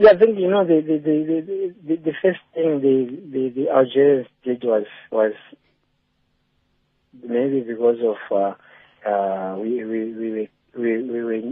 Yeah, 0.00 0.12
I 0.12 0.18
think 0.18 0.38
you 0.38 0.48
know 0.50 0.64
the 0.64 0.80
the 0.80 0.96
the 0.96 1.74
the, 1.86 1.96
the 1.96 2.12
first 2.22 2.40
thing 2.54 2.80
the 2.80 3.20
the, 3.32 3.50
the 3.54 3.68
Algerians 3.68 4.28
did 4.42 4.64
was 4.64 4.86
was 5.12 5.34
maybe 7.22 7.60
because 7.60 7.98
of 8.02 8.16
uh, 8.32 9.06
uh, 9.06 9.58
we 9.58 9.84
we 9.84 10.14
we 10.14 10.48
we 10.74 11.02
we 11.02 11.22
were 11.22 11.42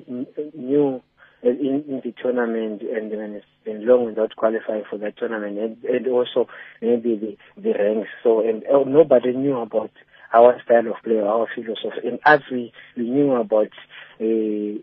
new 0.57 1.02
in, 1.43 1.85
in 1.88 2.00
the 2.02 2.14
tournament 2.23 2.81
and 2.81 3.11
when 3.11 3.35
it's 3.35 3.45
been 3.67 3.87
long 3.87 4.07
without 4.07 4.35
qualifying 4.35 4.85
for 4.88 4.97
that 4.97 5.19
tournament 5.19 5.59
and, 5.59 5.85
and 5.85 6.07
also 6.07 6.49
maybe 6.81 7.17
the 7.17 7.62
the 7.62 7.75
ranks. 7.78 8.09
So 8.23 8.40
and 8.49 8.64
oh, 8.73 8.85
nobody 8.85 9.35
knew 9.35 9.59
about 9.59 9.90
our 10.33 10.59
style 10.64 10.88
of 10.88 11.02
play, 11.05 11.19
our 11.19 11.49
philosophy, 11.55 12.09
and 12.09 12.19
as 12.25 12.40
we 12.50 12.73
we 12.97 13.11
knew 13.11 13.35
about. 13.35 13.69
Uh, 14.19 14.81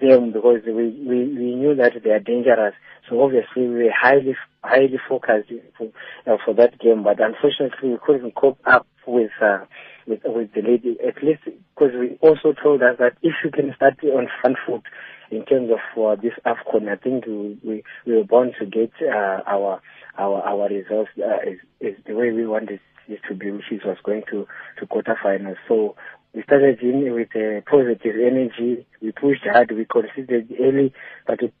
them 0.00 0.32
because 0.32 0.60
we, 0.66 0.72
we, 0.72 1.18
we 1.34 1.54
knew 1.54 1.74
that 1.76 1.92
they 2.02 2.10
are 2.10 2.20
dangerous. 2.20 2.74
So 3.08 3.22
obviously 3.22 3.66
we 3.66 3.84
were 3.84 3.92
highly 3.94 4.36
highly 4.62 4.98
focused 5.08 5.50
for, 5.76 5.88
uh, 6.26 6.36
for 6.44 6.54
that 6.54 6.78
game, 6.78 7.02
but 7.02 7.18
unfortunately 7.20 7.90
we 7.90 7.98
couldn't 8.04 8.34
cope 8.34 8.58
up 8.64 8.86
with 9.06 9.30
uh, 9.42 9.64
with 10.06 10.20
with 10.24 10.52
the 10.54 10.62
lady 10.62 10.96
at 11.06 11.22
least 11.22 11.42
because 11.44 11.94
we 11.98 12.18
also 12.20 12.52
told 12.62 12.82
us 12.82 12.96
that 12.98 13.16
if 13.22 13.34
you 13.44 13.50
can 13.50 13.72
start 13.76 13.98
on 14.04 14.28
front 14.40 14.56
foot 14.66 14.82
in 15.30 15.44
terms 15.46 15.70
of 15.70 16.02
uh, 16.02 16.20
this 16.20 16.34
Afcon, 16.46 16.88
I 16.88 16.96
think 16.96 17.26
we 17.26 17.58
we, 17.64 17.82
we 18.06 18.16
were 18.16 18.24
born 18.24 18.52
to 18.58 18.66
get 18.66 18.92
uh, 19.02 19.40
our 19.46 19.80
our 20.18 20.42
our 20.42 20.68
results 20.68 21.10
uh, 21.18 21.48
is, 21.48 21.58
is 21.80 21.96
the 22.06 22.14
way 22.14 22.30
we 22.30 22.46
wanted 22.46 22.80
it 23.08 23.20
to 23.28 23.34
be, 23.34 23.50
which 23.50 23.70
is 23.70 23.82
was 23.84 23.96
going 24.04 24.22
to 24.30 24.46
to 24.78 24.86
quarterfinals. 24.86 25.56
So 25.68 25.96
we 26.34 26.42
started 26.44 26.80
in 26.80 27.12
with 27.12 27.34
a 27.34 27.62
positive 27.68 28.16
energy. 28.16 28.86
We 29.00 29.12
pushed 29.12 29.44
hard. 29.44 29.70
We 29.70 29.84
considered 29.84 30.52
early, 30.60 30.92
but 31.26 31.42
it 31.42 31.52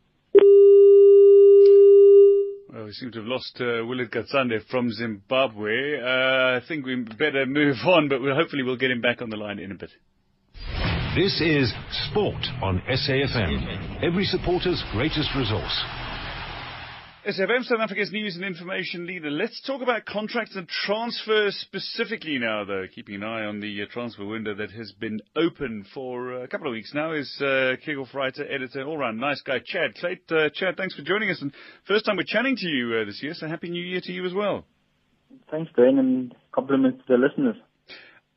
well, 2.72 2.86
we 2.86 2.92
seem 2.92 3.12
to 3.12 3.18
have 3.18 3.28
lost 3.28 3.58
uh, 3.60 3.84
Willard 3.84 4.10
Katsande 4.10 4.64
from 4.70 4.90
Zimbabwe. 4.90 6.00
Uh, 6.00 6.56
I 6.56 6.60
think 6.66 6.86
we 6.86 6.96
better 6.96 7.44
move 7.44 7.76
on, 7.86 8.08
but 8.08 8.22
we'll, 8.22 8.34
hopefully 8.34 8.62
we'll 8.62 8.78
get 8.78 8.90
him 8.90 9.02
back 9.02 9.20
on 9.20 9.28
the 9.28 9.36
line 9.36 9.58
in 9.58 9.72
a 9.72 9.74
bit. 9.74 9.90
This 11.14 11.38
is 11.42 11.70
Sport 12.08 12.42
on 12.62 12.80
SAFM, 12.88 14.02
every 14.02 14.24
supporter's 14.24 14.82
greatest 14.92 15.28
resource. 15.36 16.01
SFM, 17.26 17.62
South 17.62 17.78
Africa's 17.78 18.10
news 18.10 18.34
and 18.34 18.44
information 18.44 19.06
leader. 19.06 19.30
Let's 19.30 19.62
talk 19.64 19.80
about 19.80 20.04
contracts 20.04 20.56
and 20.56 20.66
transfers 20.66 21.54
specifically 21.54 22.36
now, 22.40 22.64
though. 22.64 22.86
Keeping 22.92 23.14
an 23.14 23.22
eye 23.22 23.44
on 23.44 23.60
the 23.60 23.82
uh, 23.82 23.86
transfer 23.92 24.24
window 24.24 24.56
that 24.56 24.72
has 24.72 24.90
been 24.90 25.20
open 25.36 25.86
for 25.94 26.34
uh, 26.34 26.42
a 26.42 26.48
couple 26.48 26.66
of 26.66 26.72
weeks 26.72 26.92
now 26.92 27.12
is 27.12 27.32
uh, 27.40 27.76
kickoff 27.86 28.12
writer, 28.12 28.44
editor, 28.50 28.82
all-round 28.82 29.20
nice 29.20 29.40
guy, 29.42 29.60
Chad 29.64 29.94
Clayt. 30.02 30.32
Uh, 30.32 30.50
Chad, 30.52 30.76
thanks 30.76 30.96
for 30.96 31.02
joining 31.02 31.30
us. 31.30 31.40
And 31.40 31.52
first 31.86 32.06
time 32.06 32.16
we're 32.16 32.24
chatting 32.26 32.56
to 32.56 32.66
you 32.66 32.96
uh, 33.00 33.04
this 33.04 33.22
year, 33.22 33.34
so 33.34 33.46
happy 33.46 33.70
new 33.70 33.84
year 33.84 34.00
to 34.02 34.10
you 34.10 34.26
as 34.26 34.34
well. 34.34 34.64
Thanks, 35.48 35.70
Graham, 35.74 36.00
and 36.00 36.34
compliments 36.52 37.04
to 37.06 37.16
the 37.16 37.24
listeners. 37.24 37.56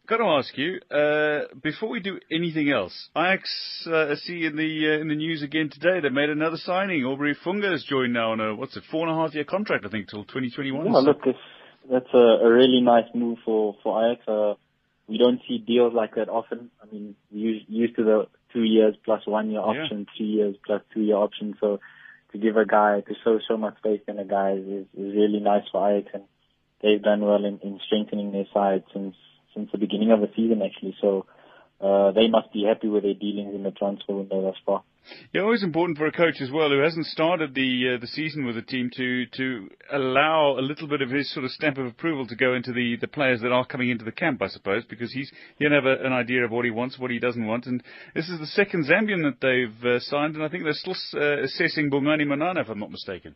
Got 0.08 0.18
to 0.18 0.24
ask 0.24 0.56
you 0.56 0.80
uh, 0.92 1.56
before 1.64 1.90
we 1.90 2.00
do 2.00 2.20
anything 2.32 2.70
else. 2.70 3.10
Ajax 3.18 3.50
uh, 3.88 4.14
see 4.16 4.46
in 4.46 4.56
the 4.56 4.98
uh, 4.98 5.02
in 5.02 5.08
the 5.08 5.16
news 5.16 5.42
again 5.42 5.72
today. 5.72 6.00
They 6.00 6.10
made 6.10 6.30
another 6.30 6.58
signing. 6.58 7.04
Aubrey 7.04 7.36
Funga 7.44 7.72
has 7.72 7.84
joined 7.84 8.14
now 8.14 8.34
on 8.34 8.40
a 8.40 8.56
what's 8.56 8.78
it 8.78 8.84
four 8.92 9.08
and 9.08 9.18
a 9.18 9.20
half 9.20 9.34
year 9.34 9.46
contract, 9.46 9.84
I 9.84 9.90
think, 9.90 10.10
till 10.10 10.24
2021. 10.24 10.86
Yeah, 10.86 10.92
look, 11.00 11.22
it's, 11.26 11.40
that's 11.92 12.14
a, 12.14 12.46
a 12.46 12.52
really 12.52 12.82
nice 12.82 13.06
move 13.16 13.40
for 13.44 13.78
for 13.82 14.12
Ajax. 14.12 14.28
Uh, 14.28 14.54
we 15.08 15.18
don't 15.18 15.40
see 15.48 15.58
deals 15.58 15.94
like 15.94 16.16
that 16.16 16.30
often. 16.30 16.70
I 16.82 16.92
mean, 16.92 17.16
we 17.32 17.40
used, 17.40 17.66
used 17.68 17.96
to 17.96 18.04
the 18.04 18.28
two 18.54 18.64
years 18.64 18.96
plus 19.04 19.26
one 19.26 19.50
year 19.50 19.62
option, 19.62 20.00
yeah. 20.00 20.18
three 20.18 20.28
years 20.28 20.56
plus 20.66 20.82
two 20.94 21.02
year 21.02 21.16
option. 21.16 21.56
So 21.60 21.80
to 22.32 22.38
give 22.38 22.58
a 22.58 22.66
guy 22.66 23.02
to 23.02 23.14
show 23.24 23.40
so 23.48 23.58
much 23.58 23.76
faith 23.82 24.02
in 24.08 24.20
a 24.20 24.26
guy 24.26 24.52
is, 24.54 24.86
is 24.94 25.16
really 25.16 25.40
nice 25.40 25.64
for 25.72 25.90
Ajax, 25.90 26.14
and 26.14 26.24
they've 26.84 27.02
done 27.02 27.22
well 27.22 27.44
in, 27.44 27.60
in 27.64 27.80
strengthening 27.88 28.32
their 28.32 28.46
side 28.54 28.84
since 28.94 29.16
since 29.56 29.72
the 29.72 29.78
beginning 29.78 30.12
of 30.12 30.20
the 30.20 30.30
season, 30.36 30.62
actually. 30.62 30.96
So 31.02 31.26
uh, 31.82 32.12
they 32.12 32.28
must 32.28 32.54
be 32.54 32.66
happy 32.68 32.88
with 32.88 33.04
their 33.04 33.14
dealings 33.14 33.56
in 33.56 33.64
the 33.64 33.72
transfer 33.72 34.14
window 34.14 34.42
thus 34.42 34.56
far. 34.66 34.84
Yeah, 35.34 35.42
always 35.42 35.62
important 35.62 36.00
for 36.00 36.08
a 36.08 36.12
coach 36.12 36.42
as 36.42 36.50
well 36.50 36.70
who 36.70 36.80
hasn't 36.80 37.06
started 37.06 37.54
the 37.54 37.96
uh, 37.96 38.02
the 38.02 38.08
season 38.08 38.46
with 38.46 38.56
the 38.56 38.64
team 38.64 38.90
to 38.96 39.26
to 39.38 39.70
allow 39.92 40.58
a 40.58 40.62
little 40.62 40.88
bit 40.88 41.02
of 41.04 41.12
his 41.12 41.32
sort 41.32 41.46
of 41.46 41.52
stamp 41.52 41.78
of 41.78 41.86
approval 41.86 42.26
to 42.26 42.36
go 42.36 42.56
into 42.56 42.74
the, 42.74 42.96
the 43.00 43.08
players 43.08 43.42
that 43.42 43.52
are 43.52 43.66
coming 43.66 43.92
into 43.92 44.04
the 44.04 44.12
camp, 44.12 44.42
I 44.42 44.48
suppose, 44.48 44.84
because 44.86 45.12
he's 45.14 45.32
he'll 45.60 45.72
have 45.72 45.86
a, 45.86 46.04
an 46.04 46.12
idea 46.12 46.44
of 46.44 46.50
what 46.50 46.66
he 46.66 46.72
wants, 46.72 46.98
what 46.98 47.12
he 47.12 47.20
doesn't 47.20 47.46
want, 47.46 47.68
and 47.68 47.84
this 48.16 48.30
is 48.30 48.40
the 48.40 48.48
second 48.48 48.86
Zambian 48.86 49.22
that 49.24 49.42
they've 49.42 49.92
uh, 49.92 50.00
signed, 50.00 50.36
and 50.36 50.44
I 50.44 50.50
think 50.50 50.64
they're 50.64 50.74
still 50.74 50.96
uh, 51.14 51.44
assessing 51.44 51.92
Bongani 51.92 52.26
Manana, 52.26 52.62
if 52.62 52.70
I'm 52.70 52.80
not 52.80 52.90
mistaken. 52.90 53.36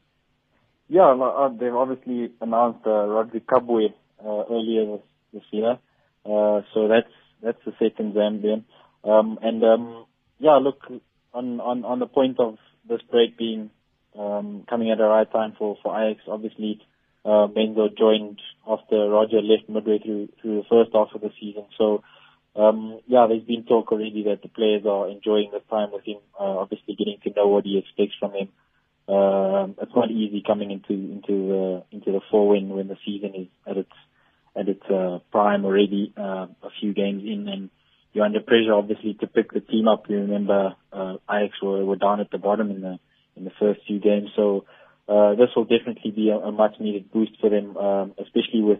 Yeah, 0.87 1.11
uh, 1.11 1.49
they've 1.49 1.75
obviously 1.75 2.31
announced 2.41 2.87
uh, 2.87 3.05
Roderick 3.05 3.45
Kabwe 3.45 3.93
uh, 4.25 4.43
earlier 4.49 4.97
this, 4.97 5.01
this 5.33 5.43
year. 5.51 5.77
Uh, 6.25 6.61
so 6.73 6.87
that's 6.87 7.11
that's 7.41 7.57
the 7.65 7.73
second 7.79 8.13
Zambian. 8.13 8.63
Um, 9.03 9.39
and 9.41 9.63
um, 9.63 10.05
yeah, 10.39 10.57
look 10.57 10.81
on 11.33 11.59
on 11.59 11.85
on 11.85 11.99
the 11.99 12.07
point 12.07 12.39
of 12.39 12.57
this 12.87 13.01
break 13.09 13.37
being 13.37 13.69
um, 14.17 14.65
coming 14.69 14.91
at 14.91 14.97
the 14.97 15.05
right 15.05 15.31
time 15.31 15.53
for 15.57 15.77
for 15.81 15.97
Ajax. 15.99 16.21
Obviously, 16.27 16.81
uh, 17.25 17.47
Menzo 17.47 17.95
joined 17.97 18.41
after 18.67 19.09
Roger 19.09 19.41
left 19.41 19.69
midway 19.69 19.99
through 19.99 20.29
through 20.41 20.57
the 20.57 20.67
first 20.69 20.91
half 20.93 21.09
of 21.13 21.21
the 21.21 21.31
season. 21.39 21.65
So. 21.77 22.03
Um, 22.55 22.99
yeah, 23.05 23.27
there's 23.29 23.43
been 23.43 23.63
talk 23.63 23.91
already 23.91 24.23
that 24.23 24.41
the 24.41 24.49
players 24.49 24.83
are 24.85 25.07
enjoying 25.07 25.51
the 25.53 25.59
time 25.69 25.91
with 25.93 26.03
him. 26.03 26.17
Uh, 26.37 26.57
obviously, 26.57 26.95
getting 26.95 27.19
to 27.23 27.29
know 27.29 27.47
what 27.47 27.63
he 27.63 27.77
expects 27.77 28.17
from 28.19 28.33
him. 28.33 28.49
Uh, 29.09 29.65
it's 29.81 29.95
not 29.95 30.11
easy 30.11 30.43
coming 30.45 30.69
into 30.69 30.93
into 30.93 31.47
the 31.49 31.83
into 31.91 32.11
the 32.11 32.21
four 32.29 32.49
when 32.49 32.69
when 32.69 32.87
the 32.87 32.97
season 33.03 33.33
is 33.33 33.47
at 33.65 33.77
its 33.77 33.89
at 34.59 34.67
its 34.67 34.83
uh, 34.89 35.19
prime 35.31 35.65
already, 35.65 36.13
uh, 36.17 36.47
a 36.63 36.69
few 36.79 36.93
games 36.93 37.23
in, 37.23 37.47
and 37.47 37.69
you're 38.13 38.25
under 38.25 38.39
pressure, 38.41 38.73
obviously, 38.73 39.13
to 39.15 39.27
pick 39.27 39.51
the 39.53 39.61
team 39.61 39.87
up. 39.87 40.09
You 40.09 40.17
remember 40.17 40.75
uh, 40.91 41.15
Ajax 41.29 41.61
were, 41.61 41.85
were 41.85 41.95
down 41.95 42.19
at 42.19 42.31
the 42.31 42.37
bottom 42.37 42.71
in 42.71 42.81
the 42.81 42.99
in 43.35 43.45
the 43.45 43.51
first 43.59 43.79
few 43.87 43.99
games, 43.99 44.29
so 44.35 44.65
uh, 45.07 45.35
this 45.35 45.49
will 45.55 45.63
definitely 45.63 46.11
be 46.11 46.29
a, 46.29 46.37
a 46.37 46.51
much 46.51 46.73
needed 46.79 47.11
boost 47.11 47.31
for 47.39 47.49
them, 47.49 47.77
um, 47.77 48.13
especially 48.17 48.61
with 48.61 48.79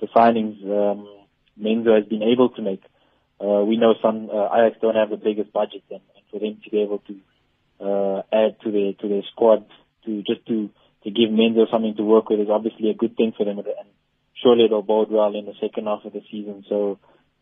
the 0.00 0.08
signings 0.08 0.62
um, 0.64 1.08
Menzo 1.58 1.96
has 1.96 2.06
been 2.06 2.22
able 2.22 2.50
to 2.50 2.62
make. 2.62 2.82
Uh, 3.40 3.64
we 3.64 3.76
know 3.76 3.94
some 4.02 4.28
uh, 4.30 4.48
Ajax 4.54 4.76
don't 4.82 4.94
have 4.96 5.10
the 5.10 5.16
biggest 5.16 5.52
budget, 5.52 5.82
and, 5.90 6.00
and 6.16 6.24
for 6.30 6.38
them 6.38 6.60
to 6.64 6.70
be 6.70 6.82
able 6.82 7.02
to 7.08 7.14
uh, 7.80 8.22
add 8.32 8.60
to 8.62 8.70
their 8.70 8.92
to 8.92 9.08
their 9.08 9.22
squad 9.32 9.64
to 10.04 10.22
just 10.22 10.46
to 10.46 10.68
to 11.04 11.10
give 11.10 11.30
Menzo 11.30 11.70
something 11.70 11.94
to 11.96 12.02
work 12.02 12.28
with 12.28 12.40
is 12.40 12.48
obviously 12.50 12.90
a 12.90 12.94
good 12.94 13.16
thing 13.16 13.32
for 13.36 13.44
them. 13.44 13.58
And 13.58 13.68
surely 14.42 14.64
it'll 14.64 14.82
bode 14.82 15.10
well 15.10 15.34
in 15.34 15.46
the 15.46 15.54
second 15.60 15.86
half 15.86 16.04
of 16.04 16.12
the 16.12 16.22
season. 16.30 16.64
So, 16.68 16.98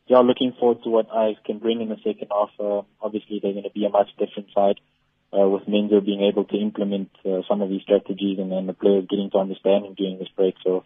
yeah, 0.06 0.18
looking 0.18 0.52
forward 0.58 0.82
to 0.84 0.90
what 0.90 1.06
Ajax 1.06 1.40
can 1.44 1.58
bring 1.58 1.80
in 1.80 1.88
the 1.88 1.96
second 2.04 2.28
half. 2.30 2.50
Uh, 2.58 2.82
obviously, 3.00 3.40
they're 3.42 3.52
going 3.52 3.64
to 3.64 3.70
be 3.70 3.86
a 3.86 3.90
much 3.90 4.08
different 4.18 4.48
side 4.54 4.80
uh, 5.32 5.48
with 5.48 5.62
Menzo 5.66 6.04
being 6.04 6.22
able 6.22 6.44
to 6.44 6.56
implement 6.56 7.10
uh, 7.24 7.40
some 7.48 7.62
of 7.62 7.68
these 7.68 7.82
strategies 7.82 8.38
and 8.38 8.52
then 8.52 8.66
the 8.66 8.74
players 8.74 9.06
getting 9.08 9.30
to 9.30 9.38
understand 9.38 9.86
him 9.86 9.94
during 9.94 10.18
this 10.18 10.28
break. 10.36 10.54
So, 10.64 10.84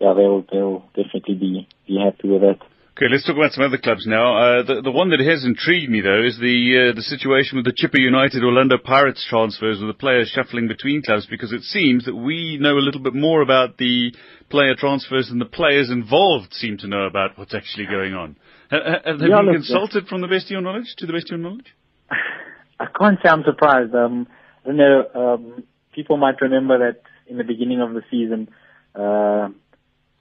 yeah, 0.00 0.12
they'll 0.14 0.44
they'll 0.50 0.84
definitely 0.94 1.34
be 1.34 1.68
be 1.86 1.98
happy 1.98 2.28
with 2.28 2.42
that. 2.42 2.60
Okay, 2.96 3.12
let's 3.12 3.26
talk 3.26 3.36
about 3.36 3.52
some 3.52 3.62
other 3.62 3.76
clubs 3.76 4.06
now. 4.06 4.38
Uh, 4.38 4.62
the, 4.62 4.80
the 4.80 4.90
one 4.90 5.10
that 5.10 5.20
has 5.20 5.44
intrigued 5.44 5.90
me 5.90 6.00
though 6.00 6.24
is 6.24 6.38
the 6.40 6.88
uh, 6.88 6.96
the 6.96 7.02
situation 7.02 7.56
with 7.56 7.66
the 7.66 7.76
Chippa 7.76 8.00
United 8.00 8.42
Orlando 8.42 8.78
Pirates 8.78 9.22
transfers, 9.28 9.80
with 9.80 9.88
the 9.88 10.00
players 10.00 10.32
shuffling 10.34 10.66
between 10.66 11.02
clubs, 11.02 11.26
because 11.26 11.52
it 11.52 11.60
seems 11.60 12.06
that 12.06 12.16
we 12.16 12.56
know 12.58 12.72
a 12.72 12.80
little 12.80 13.02
bit 13.02 13.12
more 13.12 13.42
about 13.42 13.76
the 13.76 14.14
player 14.48 14.74
transfers 14.74 15.28
than 15.28 15.38
the 15.38 15.44
players 15.44 15.90
involved 15.90 16.54
seem 16.54 16.78
to 16.78 16.88
know 16.88 17.04
about 17.04 17.36
what's 17.36 17.54
actually 17.54 17.84
going 17.84 18.14
on. 18.14 18.34
Have, 18.70 18.80
have 19.04 19.20
yeah, 19.20 19.42
you 19.42 19.44
been 19.44 19.54
consulted 19.56 20.06
from 20.06 20.22
the 20.22 20.28
best 20.28 20.46
of 20.46 20.52
your 20.52 20.62
knowledge, 20.62 20.94
to 20.96 21.04
the 21.04 21.12
best 21.12 21.30
of 21.30 21.38
your 21.38 21.50
knowledge? 21.50 21.76
I 22.80 22.86
can't 22.98 23.18
say 23.22 23.28
I'm 23.28 23.44
surprised. 23.44 23.94
Um, 23.94 24.26
I 24.64 24.68
don't 24.68 24.76
know. 24.78 25.04
Um, 25.14 25.64
people 25.94 26.16
might 26.16 26.40
remember 26.40 26.78
that 26.78 27.02
in 27.26 27.36
the 27.36 27.44
beginning 27.44 27.82
of 27.82 27.92
the 27.92 28.00
season. 28.10 28.48
Uh, 28.94 29.48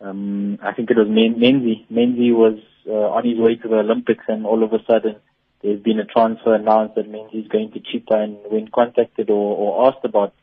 um, 0.01 0.59
I 0.61 0.73
think 0.73 0.91
it 0.91 0.97
was 0.97 1.07
Menzi. 1.07 1.85
Menzi 1.91 2.33
was 2.33 2.59
uh, 2.87 2.91
on 2.91 3.25
his 3.25 3.39
way 3.39 3.55
to 3.55 3.67
the 3.67 3.77
Olympics, 3.77 4.25
and 4.27 4.45
all 4.45 4.63
of 4.63 4.73
a 4.73 4.83
sudden 4.85 5.17
there's 5.61 5.81
been 5.81 5.99
a 5.99 6.05
transfer 6.05 6.53
announced 6.53 6.95
that 6.95 7.11
Menzi 7.11 7.43
is 7.43 7.47
going 7.47 7.71
to 7.71 7.79
Chippa. 7.79 8.23
And 8.23 8.37
when 8.49 8.67
contacted 8.67 9.29
or, 9.29 9.55
or 9.57 9.87
asked 9.87 10.05
about 10.05 10.33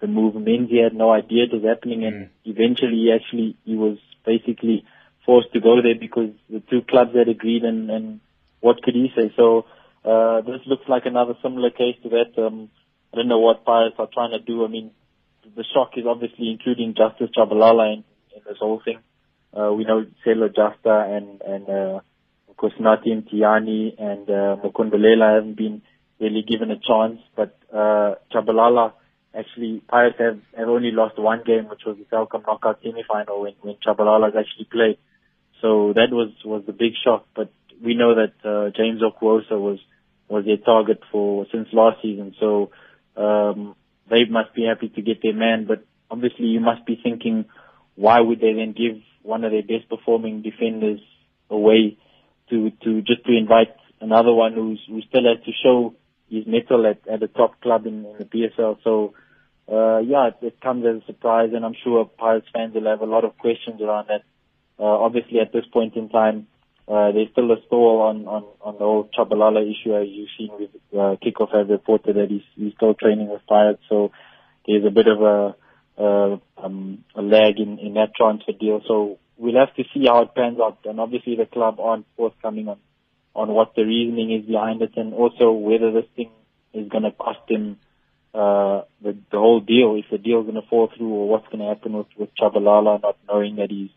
the 0.00 0.06
move, 0.06 0.34
Menzi 0.34 0.82
had 0.82 0.94
no 0.94 1.10
idea 1.12 1.44
it 1.44 1.52
was 1.52 1.64
happening, 1.64 2.04
and 2.04 2.26
mm. 2.26 2.28
eventually, 2.44 3.10
actually, 3.12 3.56
he 3.64 3.74
was 3.74 3.98
basically 4.24 4.84
forced 5.26 5.52
to 5.52 5.60
go 5.60 5.82
there 5.82 5.98
because 5.98 6.30
the 6.48 6.62
two 6.70 6.82
clubs 6.82 7.14
had 7.14 7.28
agreed, 7.28 7.64
and, 7.64 7.90
and 7.90 8.20
what 8.60 8.82
could 8.82 8.94
he 8.94 9.10
say? 9.16 9.32
So 9.36 9.66
uh, 10.04 10.42
this 10.42 10.60
looks 10.66 10.88
like 10.88 11.06
another 11.06 11.34
similar 11.42 11.70
case 11.70 11.96
to 12.02 12.08
that. 12.10 12.40
Um, 12.40 12.70
I 13.12 13.16
don't 13.16 13.28
know 13.28 13.40
what 13.40 13.64
Pirates 13.64 13.96
are 13.98 14.08
trying 14.12 14.30
to 14.30 14.38
do. 14.38 14.64
I 14.64 14.68
mean, 14.68 14.90
the 15.56 15.64
shock 15.74 15.92
is 15.96 16.04
obviously 16.06 16.50
including 16.50 16.94
Justice 16.94 17.30
Chabalala 17.36 17.94
in, 17.94 18.04
in 18.38 18.42
this 18.46 18.58
whole 18.58 18.80
thing. 18.84 18.98
Uh, 19.56 19.72
we 19.72 19.84
know 19.84 20.04
Sello 20.24 20.48
Japhta 20.48 21.16
and, 21.16 21.40
and, 21.42 21.68
uh, 21.68 22.00
of 22.48 22.56
course 22.56 22.74
Nathi 22.80 23.10
Mthiani 23.16 23.94
and, 23.98 24.28
uh, 24.28 24.56
Mukundelela 24.62 25.36
haven't 25.36 25.56
been 25.56 25.82
really 26.20 26.42
given 26.42 26.70
a 26.70 26.78
chance, 26.78 27.20
but, 27.36 27.56
uh, 27.72 28.14
Chabalala, 28.32 28.92
actually, 29.34 29.82
Pirates 29.88 30.18
have, 30.18 30.40
have 30.56 30.68
only 30.68 30.90
lost 30.90 31.18
one 31.18 31.42
game, 31.46 31.68
which 31.68 31.82
was 31.86 31.96
the 31.96 32.04
Telkom 32.04 32.46
knockout 32.46 32.80
semi-final 32.82 33.42
when, 33.42 33.54
when 33.62 33.76
Chabalala's 33.86 34.34
actually 34.38 34.68
played. 34.70 34.98
So 35.62 35.92
that 35.94 36.10
was, 36.10 36.30
was 36.44 36.62
the 36.66 36.72
big 36.72 36.92
shock, 37.02 37.26
but 37.34 37.50
we 37.82 37.94
know 37.94 38.14
that, 38.14 38.34
uh, 38.44 38.70
James 38.76 39.00
Okwuosa 39.02 39.58
was, 39.58 39.78
was 40.28 40.44
their 40.44 40.56
target 40.58 41.00
for, 41.10 41.46
since 41.52 41.68
last 41.72 42.02
season. 42.02 42.34
So, 42.38 42.70
um, 43.16 43.74
they 44.10 44.24
must 44.28 44.54
be 44.54 44.64
happy 44.64 44.88
to 44.88 45.02
get 45.02 45.22
their 45.22 45.34
man, 45.34 45.66
but 45.66 45.84
obviously 46.10 46.46
you 46.46 46.60
must 46.60 46.84
be 46.84 47.00
thinking, 47.02 47.46
why 47.98 48.20
would 48.20 48.40
they 48.40 48.52
then 48.52 48.72
give 48.72 49.02
one 49.22 49.42
of 49.44 49.50
their 49.50 49.62
best 49.62 49.88
performing 49.90 50.42
defenders 50.42 51.00
away 51.50 51.98
to 52.50 52.70
to 52.84 53.02
just 53.02 53.24
to 53.26 53.36
invite 53.36 53.74
another 54.00 54.32
one 54.32 54.54
who's 54.54 54.80
who 54.88 55.02
still 55.02 55.24
has 55.24 55.44
to 55.44 55.52
show 55.62 55.94
his 56.30 56.46
mettle 56.46 56.86
at, 56.86 57.06
at 57.08 57.22
a 57.22 57.28
top 57.28 57.60
club 57.60 57.86
in, 57.86 58.04
in 58.04 58.14
the 58.18 58.24
PSL. 58.24 58.78
So 58.84 59.14
uh, 59.70 59.98
yeah, 59.98 60.28
it, 60.28 60.36
it 60.42 60.60
comes 60.60 60.86
as 60.86 61.02
a 61.02 61.06
surprise, 61.06 61.50
and 61.54 61.64
I'm 61.64 61.74
sure 61.82 62.04
Pirates 62.04 62.46
fans 62.52 62.74
will 62.74 62.86
have 62.86 63.00
a 63.00 63.06
lot 63.06 63.24
of 63.24 63.36
questions 63.36 63.80
around 63.82 64.08
that. 64.08 64.22
Uh, 64.78 64.84
obviously, 64.84 65.40
at 65.40 65.52
this 65.52 65.66
point 65.72 65.96
in 65.96 66.08
time, 66.08 66.46
uh, 66.86 67.10
there's 67.12 67.28
still 67.32 67.50
a 67.50 67.56
stall 67.66 68.00
on, 68.02 68.26
on, 68.26 68.44
on 68.62 68.74
the 68.74 68.78
whole 68.78 69.10
Chabalala 69.18 69.60
issue, 69.60 69.94
as 69.94 70.06
you've 70.08 70.28
seen 70.38 70.50
with 70.58 70.70
uh, 70.94 71.16
Kickoff 71.20 71.52
has 71.52 71.68
reported 71.68 72.16
that 72.16 72.30
he's, 72.30 72.46
he's 72.54 72.72
still 72.74 72.94
training 72.94 73.28
with 73.28 73.42
Pirates. 73.46 73.82
So 73.88 74.12
there's 74.66 74.86
a 74.86 74.90
bit 74.90 75.08
of 75.08 75.20
a 75.20 75.56
uh, 75.98 76.36
um, 76.56 77.04
a 77.14 77.22
lag 77.22 77.58
in, 77.58 77.78
in 77.78 77.94
that 77.94 78.14
transfer 78.16 78.52
deal. 78.52 78.80
So 78.86 79.18
we'll 79.36 79.58
have 79.58 79.74
to 79.76 79.84
see 79.92 80.06
how 80.06 80.22
it 80.22 80.34
pans 80.34 80.58
out. 80.60 80.78
And 80.84 81.00
obviously 81.00 81.36
the 81.36 81.46
club 81.46 81.80
aren't 81.80 82.06
forthcoming 82.16 82.68
on, 82.68 82.78
on 83.34 83.48
what 83.48 83.74
the 83.74 83.82
reasoning 83.82 84.32
is 84.32 84.46
behind 84.46 84.82
it 84.82 84.92
and 84.96 85.12
also 85.14 85.52
whether 85.52 85.92
this 85.92 86.08
thing 86.16 86.30
is 86.72 86.88
going 86.88 87.04
to 87.04 87.12
cost 87.12 87.40
him 87.48 87.78
uh, 88.34 88.82
the, 89.02 89.16
the 89.32 89.38
whole 89.38 89.60
deal, 89.60 89.96
if 89.96 90.04
the 90.10 90.18
deal 90.18 90.40
is 90.40 90.46
going 90.46 90.60
to 90.60 90.68
fall 90.68 90.90
through 90.96 91.08
or 91.08 91.28
what's 91.28 91.46
going 91.46 91.60
to 91.60 91.66
happen 91.66 91.94
with, 91.94 92.06
with 92.16 92.28
Chabalala 92.40 93.02
not 93.02 93.16
knowing 93.26 93.56
that 93.56 93.70
he's, 93.70 93.90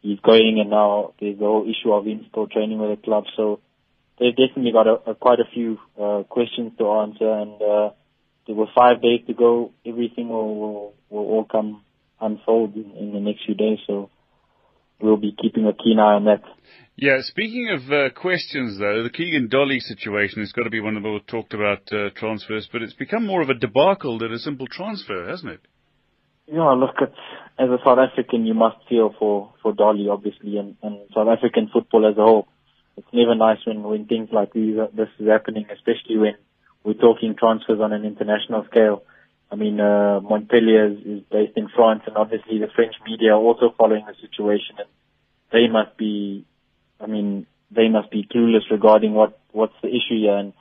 he's 0.00 0.18
going 0.20 0.58
and 0.60 0.70
now 0.70 1.12
there's 1.20 1.38
the 1.38 1.44
whole 1.44 1.68
issue 1.68 1.92
of 1.92 2.06
him 2.06 2.26
still 2.30 2.46
training 2.46 2.78
with 2.78 2.98
the 2.98 3.04
club. 3.04 3.24
So 3.36 3.60
they've 4.18 4.34
definitely 4.34 4.72
got 4.72 4.86
a, 4.86 5.10
a, 5.10 5.14
quite 5.14 5.38
a 5.40 5.48
few 5.52 5.78
uh, 6.00 6.22
questions 6.24 6.72
to 6.78 6.90
answer 6.90 7.30
and 7.30 7.62
uh, 7.62 7.90
there 8.48 8.56
were 8.56 8.66
five 8.74 9.00
days 9.02 9.20
to 9.26 9.34
go. 9.34 9.72
Everything 9.86 10.30
will 10.30 10.56
will, 10.56 10.94
will 11.10 11.26
all 11.26 11.44
come 11.44 11.84
unfold 12.20 12.74
in, 12.74 12.90
in 12.98 13.12
the 13.12 13.20
next 13.20 13.44
few 13.44 13.54
days. 13.54 13.78
So 13.86 14.10
we'll 15.00 15.18
be 15.18 15.36
keeping 15.40 15.66
a 15.66 15.74
keen 15.74 15.98
eye 16.00 16.14
on 16.14 16.24
that. 16.24 16.42
Yeah, 16.96 17.18
speaking 17.20 17.70
of 17.70 17.92
uh, 17.92 18.10
questions, 18.10 18.80
though, 18.80 19.04
the 19.04 19.10
Keegan 19.10 19.48
Dolly 19.48 19.78
situation 19.78 20.40
has 20.40 20.50
got 20.50 20.64
to 20.64 20.70
be 20.70 20.80
one 20.80 20.96
of 20.96 21.02
the 21.02 21.08
more 21.08 21.20
talked 21.20 21.54
about 21.54 21.82
uh, 21.92 22.10
transfers, 22.16 22.68
but 22.72 22.82
it's 22.82 22.94
become 22.94 23.24
more 23.24 23.40
of 23.40 23.50
a 23.50 23.54
debacle 23.54 24.18
than 24.18 24.32
a 24.32 24.38
simple 24.38 24.66
transfer, 24.66 25.28
hasn't 25.28 25.52
it? 25.52 25.60
Yeah, 26.46 26.72
look, 26.72 26.96
it's, 27.00 27.14
as 27.56 27.68
a 27.68 27.78
South 27.84 27.98
African, 27.98 28.46
you 28.46 28.54
must 28.54 28.78
feel 28.88 29.14
for, 29.16 29.52
for 29.62 29.72
Dolly, 29.74 30.08
obviously, 30.10 30.56
and, 30.56 30.74
and 30.82 30.98
South 31.14 31.28
African 31.28 31.70
football 31.72 32.08
as 32.10 32.16
a 32.18 32.22
whole. 32.22 32.48
It's 32.96 33.06
never 33.12 33.36
nice 33.36 33.58
when, 33.64 33.84
when 33.84 34.06
things 34.06 34.30
like 34.32 34.52
these, 34.52 34.74
this 34.96 35.08
is 35.20 35.28
happening, 35.28 35.66
especially 35.72 36.18
when 36.18 36.34
we're 36.84 36.94
talking 36.94 37.34
transfers 37.38 37.80
on 37.80 37.92
an 37.92 38.04
international 38.04 38.64
scale. 38.70 39.02
I 39.50 39.56
mean, 39.56 39.80
uh, 39.80 40.20
Montpellier 40.20 40.86
is, 40.92 40.98
is 40.98 41.22
based 41.30 41.56
in 41.56 41.68
France, 41.74 42.02
and 42.06 42.16
obviously 42.16 42.58
the 42.58 42.68
French 42.74 42.94
media 43.06 43.32
are 43.32 43.40
also 43.40 43.74
following 43.76 44.04
the 44.06 44.14
situation, 44.20 44.76
and 44.78 44.88
they 45.52 45.68
must 45.68 45.96
be, 45.96 46.44
I 47.00 47.06
mean, 47.06 47.46
they 47.70 47.88
must 47.88 48.10
be 48.10 48.26
clueless 48.30 48.70
regarding 48.70 49.14
what 49.14 49.38
what's 49.52 49.74
the 49.82 49.88
issue 49.88 50.18
here, 50.20 50.36
and 50.36 50.52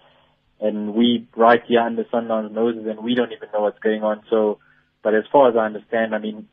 and 0.60 0.94
we 0.94 1.28
right 1.36 1.62
here 1.68 1.82
under 1.82 2.06
Sundown's 2.12 2.54
noses, 2.54 2.86
and 2.88 3.04
we 3.04 3.16
don't 3.16 3.32
even 3.32 3.50
know 3.54 3.62
what's 3.62 3.80
going 3.80 4.04
on. 4.04 4.24
So, 4.30 4.60
but 5.04 5.14
as 5.14 5.24
far 5.32 5.50
as 5.50 5.56
I 5.56 5.66
understand, 5.66 6.16
I 6.16 6.20
mean, 6.20 6.48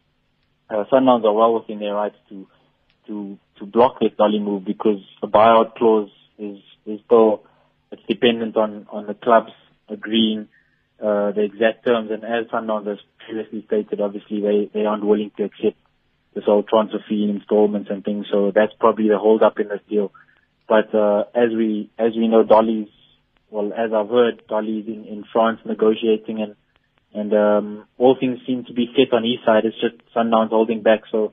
uh, 0.69 0.85
Sundowns 0.93 1.25
are 1.25 1.33
well 1.33 1.55
within 1.55 1.79
their 1.79 1.95
rights 1.95 2.17
to 2.29 2.47
to 3.07 3.39
to 3.59 3.67
block 3.67 4.01
this 4.01 4.13
dolly 4.17 4.39
move 4.39 4.65
because 4.65 5.01
the 5.21 5.29
buyout 5.29 5.75
clause 5.77 6.11
is 6.39 6.59
is 6.87 7.01
still 7.07 7.45
it's 7.95 8.07
dependent 8.09 8.57
on 8.57 8.87
on 8.91 9.07
the 9.07 9.15
clubs 9.15 9.53
agreeing 9.89 10.49
uh, 11.01 11.33
the 11.33 11.43
exact 11.43 11.85
terms. 11.85 12.11
And 12.11 12.25
as 12.25 12.47
Sundowns 12.53 12.87
has 12.87 12.99
previously 13.25 13.65
stated, 13.67 14.01
obviously 14.01 14.41
they 14.41 14.71
they 14.73 14.85
aren't 14.87 15.05
willing 15.05 15.31
to 15.37 15.45
accept 15.45 15.77
this 16.35 16.45
whole 16.45 16.65
transfer 16.65 16.99
fee 17.09 17.25
and 17.25 17.37
installments 17.39 17.91
and 17.91 18.05
things. 18.05 18.27
So 18.31 18.53
that's 18.55 18.73
probably 18.79 19.09
the 19.09 19.19
hold 19.19 19.43
up 19.43 19.59
in 19.61 19.69
this 19.69 19.81
deal. 19.89 20.13
But 20.69 20.95
uh, 20.95 21.25
as 21.35 21.51
we 21.57 21.91
as 21.99 22.13
we 22.17 22.29
know, 22.29 22.43
Dolly's 22.43 22.89
well, 23.51 23.73
as 23.73 23.93
I've 23.93 24.09
heard, 24.09 24.43
Dolly's 24.49 24.87
in, 24.87 25.05
in 25.05 25.25
France 25.33 25.61
negotiating 25.65 26.41
and 26.43 26.57
and 27.17 27.33
um, 27.33 27.87
all 27.97 28.17
things 28.19 28.41
seem 28.45 28.65
to 28.65 28.73
be 28.73 28.87
set 28.97 29.15
on 29.15 29.23
his 29.23 29.39
side. 29.47 29.65
It's 29.65 29.81
just 29.81 30.03
Sundowns 30.17 30.49
holding 30.51 30.83
back. 30.83 31.03
So 31.13 31.33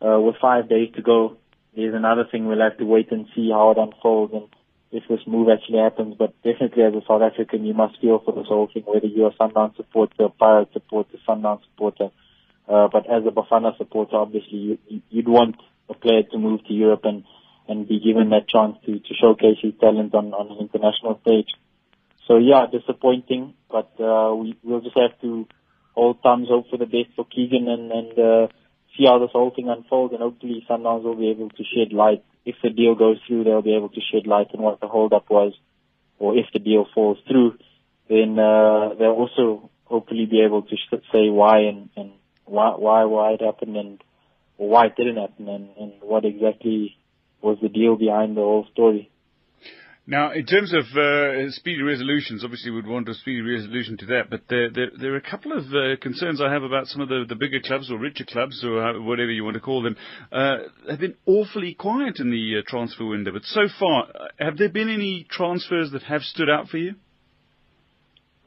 uh, 0.00 0.18
with 0.20 0.36
five 0.40 0.70
days 0.70 0.88
to 0.96 1.02
go, 1.02 1.36
there's 1.76 1.94
another 1.94 2.24
thing 2.30 2.46
we'll 2.46 2.62
have 2.62 2.78
to 2.78 2.86
wait 2.86 3.12
and 3.12 3.26
see 3.34 3.50
how 3.50 3.72
it 3.72 3.78
unfolds 3.78 4.32
and 4.32 4.48
if 4.90 5.04
this 5.08 5.20
move 5.26 5.48
actually 5.48 5.78
happens. 5.78 6.16
But 6.18 6.34
definitely 6.42 6.82
as 6.82 6.94
a 6.94 7.02
South 7.06 7.22
African, 7.22 7.64
you 7.64 7.74
must 7.74 8.00
feel 8.00 8.20
for 8.24 8.32
this 8.32 8.46
whole 8.48 8.68
thing, 8.72 8.84
whether 8.86 9.06
you're 9.06 9.30
a 9.30 9.36
Sundown 9.36 9.74
supporter, 9.76 10.24
a 10.24 10.28
Pirate 10.28 10.70
supporter, 10.72 11.18
Sundown 11.26 11.60
supporter. 11.70 12.10
Uh, 12.68 12.88
but 12.92 13.10
as 13.10 13.24
a 13.26 13.30
Bafana 13.30 13.76
supporter, 13.78 14.16
obviously 14.16 14.78
you, 14.88 15.02
you'd 15.08 15.28
want 15.28 15.56
a 15.88 15.94
player 15.94 16.22
to 16.30 16.38
move 16.38 16.64
to 16.66 16.72
Europe 16.72 17.00
and, 17.04 17.24
and 17.66 17.88
be 17.88 17.98
given 17.98 18.30
that 18.30 18.48
chance 18.48 18.76
to, 18.84 18.98
to 18.98 19.14
showcase 19.18 19.56
his 19.62 19.72
talent 19.80 20.14
on, 20.14 20.34
on 20.34 20.50
an 20.50 20.58
international 20.58 21.18
stage. 21.22 21.48
So 22.26 22.36
yeah, 22.36 22.66
disappointing, 22.70 23.54
but 23.70 23.90
uh, 23.98 24.34
we, 24.34 24.58
we'll 24.62 24.82
just 24.82 24.98
have 24.98 25.18
to 25.22 25.46
hold 25.94 26.20
thumbs, 26.22 26.48
hope 26.48 26.68
for 26.68 26.76
the 26.76 26.84
best 26.84 27.16
for 27.16 27.24
Keegan 27.24 27.68
and, 27.68 27.90
and 27.90 28.18
uh, 28.18 28.48
see 28.96 29.06
how 29.06 29.18
this 29.18 29.30
whole 29.32 29.50
thing 29.50 29.70
unfolds 29.70 30.12
and 30.12 30.22
hopefully 30.22 30.64
Sundowns 30.68 31.04
will 31.04 31.16
be 31.16 31.30
able 31.30 31.48
to 31.48 31.64
shed 31.64 31.94
light. 31.94 32.22
If 32.50 32.56
the 32.62 32.70
deal 32.70 32.94
goes 32.94 33.18
through, 33.26 33.44
they'll 33.44 33.68
be 33.70 33.76
able 33.76 33.90
to 33.90 34.00
shed 34.00 34.26
light 34.26 34.48
on 34.54 34.62
what 34.62 34.80
the 34.80 34.88
holdup 34.88 35.28
was, 35.28 35.52
or 36.18 36.34
if 36.34 36.46
the 36.54 36.58
deal 36.58 36.86
falls 36.94 37.18
through, 37.28 37.58
then 38.08 38.38
uh, 38.38 38.94
they'll 38.98 39.20
also 39.24 39.68
hopefully 39.84 40.24
be 40.24 40.40
able 40.40 40.62
to 40.62 40.76
say 41.12 41.28
why 41.28 41.58
and, 41.70 41.90
and 41.94 42.10
why 42.46 42.70
why 42.76 43.04
why 43.04 43.32
it 43.32 43.42
happened 43.42 43.76
and 43.76 44.02
why 44.56 44.86
it 44.86 44.96
didn't 44.96 45.18
happen 45.18 45.46
and, 45.46 45.68
and 45.78 45.92
what 46.00 46.24
exactly 46.24 46.96
was 47.42 47.58
the 47.60 47.68
deal 47.68 47.96
behind 47.96 48.34
the 48.34 48.40
whole 48.40 48.66
story. 48.72 49.10
Now, 50.10 50.32
in 50.32 50.46
terms 50.46 50.72
of 50.72 50.84
uh, 50.96 51.50
speedy 51.50 51.82
resolutions, 51.82 52.42
obviously 52.42 52.70
we'd 52.70 52.86
want 52.86 53.06
a 53.10 53.14
speedy 53.14 53.42
resolution 53.42 53.98
to 53.98 54.06
that, 54.06 54.30
but 54.30 54.40
there, 54.48 54.70
there, 54.70 54.86
there 54.98 55.12
are 55.12 55.18
a 55.18 55.30
couple 55.30 55.52
of 55.52 55.66
uh, 55.66 56.00
concerns 56.00 56.40
I 56.40 56.50
have 56.50 56.62
about 56.62 56.86
some 56.86 57.02
of 57.02 57.10
the, 57.10 57.26
the 57.28 57.34
bigger 57.34 57.60
clubs 57.62 57.90
or 57.90 57.98
richer 57.98 58.24
clubs 58.24 58.64
or 58.64 59.02
whatever 59.02 59.30
you 59.30 59.44
want 59.44 59.56
to 59.56 59.60
call 59.60 59.82
them. 59.82 59.96
Uh, 60.32 60.60
have 60.88 60.98
been 60.98 61.14
awfully 61.26 61.74
quiet 61.74 62.20
in 62.20 62.30
the 62.30 62.54
uh, 62.58 62.62
transfer 62.66 63.04
window, 63.04 63.32
but 63.32 63.42
so 63.44 63.68
far, 63.78 64.04
uh, 64.04 64.28
have 64.38 64.56
there 64.56 64.70
been 64.70 64.88
any 64.88 65.26
transfers 65.30 65.90
that 65.92 66.04
have 66.04 66.22
stood 66.22 66.48
out 66.48 66.68
for 66.68 66.78
you? 66.78 66.94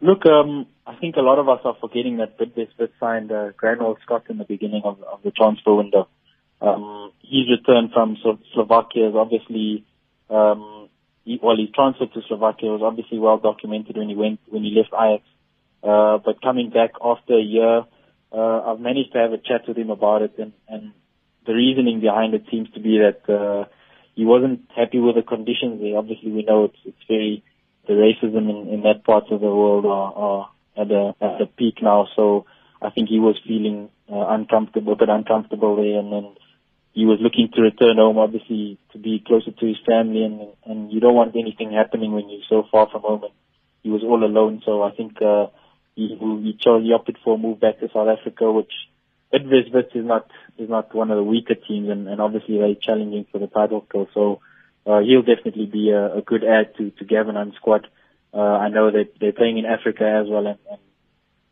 Look, 0.02 0.26
um, 0.26 0.65
I 0.88 0.95
think 0.95 1.15
a 1.15 1.21
lot 1.21 1.38
of 1.38 1.47
us 1.47 1.60
are 1.63 1.78
forgetting 1.80 2.17
that 2.17 2.39
Bidvest 2.39 2.89
signed 3.00 3.32
uh, 3.32 3.52
Granwell 3.52 3.97
Scott 4.04 4.24
in 4.32 4.39
the 4.39 4.45
beginning 4.45 4.82
of, 4.84 4.97
of 5.04 5.21
the 5.24 5.30
transfer 5.30 5.76
window. 5.76 6.08
Um, 6.60 7.12
his 7.21 7.45
return 7.52 7.91
from 7.93 8.17
Slovakia 8.56 9.10
is 9.10 9.15
obviously 9.15 9.86
um, 10.32 10.81
well, 11.41 11.58
his 11.58 11.70
transfer 11.74 12.06
to 12.06 12.22
Slovakia 12.28 12.70
was 12.72 12.82
obviously 12.84 13.20
well 13.20 13.38
documented 13.38 13.98
when 13.98 14.10
he 14.10 14.15
went 14.15 14.39
when 14.48 14.63
he 14.63 14.76
left 14.76 14.94
Ajax. 14.94 15.24
Uh, 15.84 16.17
but 16.24 16.41
coming 16.41 16.70
back 16.70 16.91
after 17.04 17.34
a 17.38 17.41
year, 17.41 17.84
uh, 18.32 18.60
I've 18.72 18.80
managed 18.80 19.13
to 19.13 19.20
have 19.20 19.34
a 19.34 19.38
chat 19.38 19.67
with 19.67 19.78
him 19.78 19.89
about 19.89 20.22
it, 20.22 20.34
and, 20.38 20.54
and 20.67 20.94
the 21.46 21.54
reasoning 21.54 22.02
behind 22.02 22.34
it 22.34 22.46
seems 22.52 22.70
to 22.72 22.80
be 22.80 23.00
that 23.00 23.28
uh, 23.32 23.65
he 24.13 24.26
wasn't 24.26 24.62
happy 24.76 25.00
with 25.00 25.15
the 25.15 25.24
conditions 25.24 25.82
there. 25.82 25.98
Obviously, 25.98 26.32
we 26.32 26.44
know 26.44 26.65
it's 26.65 26.78
it's 26.86 27.06
very 27.08 27.44
the 27.88 27.94
racism 27.94 28.50
in, 28.50 28.74
in 28.74 28.82
that 28.84 29.04
part 29.04 29.26
of 29.32 29.41
the 29.41 29.48
world 29.48 29.86
are, 29.86 30.13
are 30.13 30.50
at 30.78 30.91
a 30.91 31.15
at 31.22 31.56
peak 31.58 31.82
now. 31.82 32.08
So 32.15 32.46
I 32.82 32.89
think 32.89 33.10
he 33.10 33.20
was 33.20 33.39
feeling 33.48 33.89
uh, 34.12 34.28
uncomfortable, 34.30 34.94
a 34.94 34.96
bit 34.96 35.10
uncomfortable 35.10 35.76
there, 35.76 36.00
and 36.00 36.12
then 36.12 36.36
he 36.93 37.06
was 37.06 37.19
looking 37.21 37.49
to 37.54 37.62
return 37.62 37.97
home, 37.97 38.17
obviously, 38.17 38.77
to 38.91 38.97
be 38.97 39.23
closer 39.25 39.51
to 39.51 39.65
his 39.65 39.77
family, 39.86 40.23
and 40.23 40.41
and 40.65 40.91
you 40.91 40.99
don't 40.99 41.15
want 41.15 41.36
anything 41.36 41.71
happening 41.71 42.12
when 42.12 42.30
you're 42.30 42.47
so 42.49 42.67
far 42.71 42.89
from 42.89 43.01
home. 43.01 43.23
And 43.23 43.34
he 43.82 43.89
was 43.89 44.04
all 44.04 44.23
alone, 44.23 44.62
so 44.65 44.84
I 44.84 44.91
think 44.91 45.21
uh, 45.21 45.47
he 45.95 46.17
he 46.19 46.58
chose 46.60 46.84
he 46.84 46.93
opted 46.93 47.17
for 47.23 47.36
a 47.36 47.38
move 47.38 47.60
back 47.60 47.80
to 47.80 47.89
South 47.93 48.10
Africa, 48.10 48.51
which 48.51 48.71
Bidvest 49.34 49.95
is 49.95 50.06
not 50.06 50.30
is 50.58 50.69
not 50.69 50.93
one 50.93 51.12
of 51.12 51.17
the 51.17 51.23
weaker 51.23 51.56
teams, 51.56 51.89
and, 51.89 52.08
and 52.08 52.19
obviously 52.19 52.58
very 52.58 52.77
challenging 52.82 53.25
for 53.32 53.39
the 53.39 53.47
title. 53.47 53.88
So 54.13 54.41
uh, 54.86 54.99
he'll 54.99 55.23
definitely 55.23 55.67
be 55.67 55.91
a, 55.91 56.17
a 56.17 56.21
good 56.21 56.43
add 56.43 56.75
to 56.77 56.91
to 56.91 57.06
Gavin 57.06 57.54
squad. 57.56 57.88
Uh, 58.34 58.39
I 58.39 58.69
know 58.69 58.91
that 58.91 59.13
they're 59.19 59.32
playing 59.32 59.58
in 59.58 59.65
Africa 59.65 60.21
as 60.23 60.30
well, 60.30 60.47
and, 60.47 60.60
and 60.69 60.80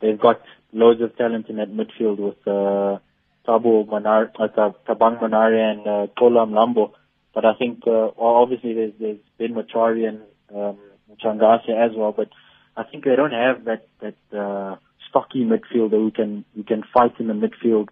they've 0.02 0.20
got 0.20 0.42
loads 0.74 1.02
of 1.02 1.16
talent 1.16 1.48
in 1.48 1.58
that 1.58 1.72
midfield 1.72 2.20
with. 2.20 2.46
Uh, 2.46 3.00
Thabo 3.48 3.88
Manar, 3.88 4.32
uh, 4.40 4.72
Thabang 4.88 5.22
Manare 5.22 5.72
and 5.72 5.82
uh, 5.82 6.08
Xolo 6.18 6.48
Mlambo. 6.48 6.92
But 7.34 7.46
I 7.46 7.54
think 7.56 7.84
uh, 7.88 8.10
obviously 8.18 8.74
there's 8.74 8.94
there's 9.00 9.18
Ben 9.38 9.54
Motshwari 9.54 10.08
and 10.08 10.22
um, 10.56 10.78
Changase 11.24 11.70
as 11.70 11.96
well. 11.96 12.12
But 12.12 12.30
I 12.76 12.84
think 12.84 13.06
they 13.06 13.16
don't 13.16 13.32
have 13.32 13.66
that 13.66 13.88
that 14.02 14.38
uh, 14.38 14.76
stocky 15.10 15.46
midfielder 15.46 15.92
who 15.92 16.12
can 16.12 16.46
who 16.56 16.64
can 16.64 16.84
fight 16.94 17.20
in 17.20 17.28
the 17.28 17.34
midfield. 17.34 17.90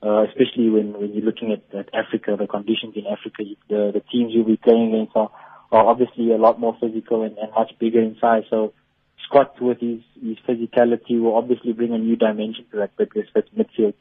Uh, 0.00 0.22
especially 0.28 0.70
when, 0.70 0.92
when 0.92 1.12
you're 1.12 1.24
looking 1.24 1.50
at, 1.50 1.62
at 1.76 1.92
Africa, 1.92 2.36
the 2.38 2.46
conditions 2.46 2.94
in 2.94 3.04
Africa, 3.04 3.42
the, 3.68 3.90
the 3.92 4.02
teams 4.12 4.32
you'll 4.32 4.44
be 4.44 4.56
playing 4.56 4.94
against 4.94 5.10
are, 5.16 5.28
are 5.72 5.86
obviously 5.86 6.30
a 6.30 6.36
lot 6.36 6.60
more 6.60 6.76
physical 6.80 7.24
and, 7.24 7.36
and 7.36 7.50
much 7.50 7.72
bigger 7.80 8.00
in 8.00 8.16
size. 8.20 8.44
So 8.48 8.72
Scott, 9.28 9.60
with 9.60 9.80
his, 9.80 10.00
his 10.22 10.36
physicality, 10.48 11.20
will 11.20 11.34
obviously 11.34 11.72
bring 11.72 11.92
a 11.92 11.98
new 11.98 12.14
dimension 12.14 12.64
to 12.70 12.76
that 12.76 12.96
midfield. 12.96 13.94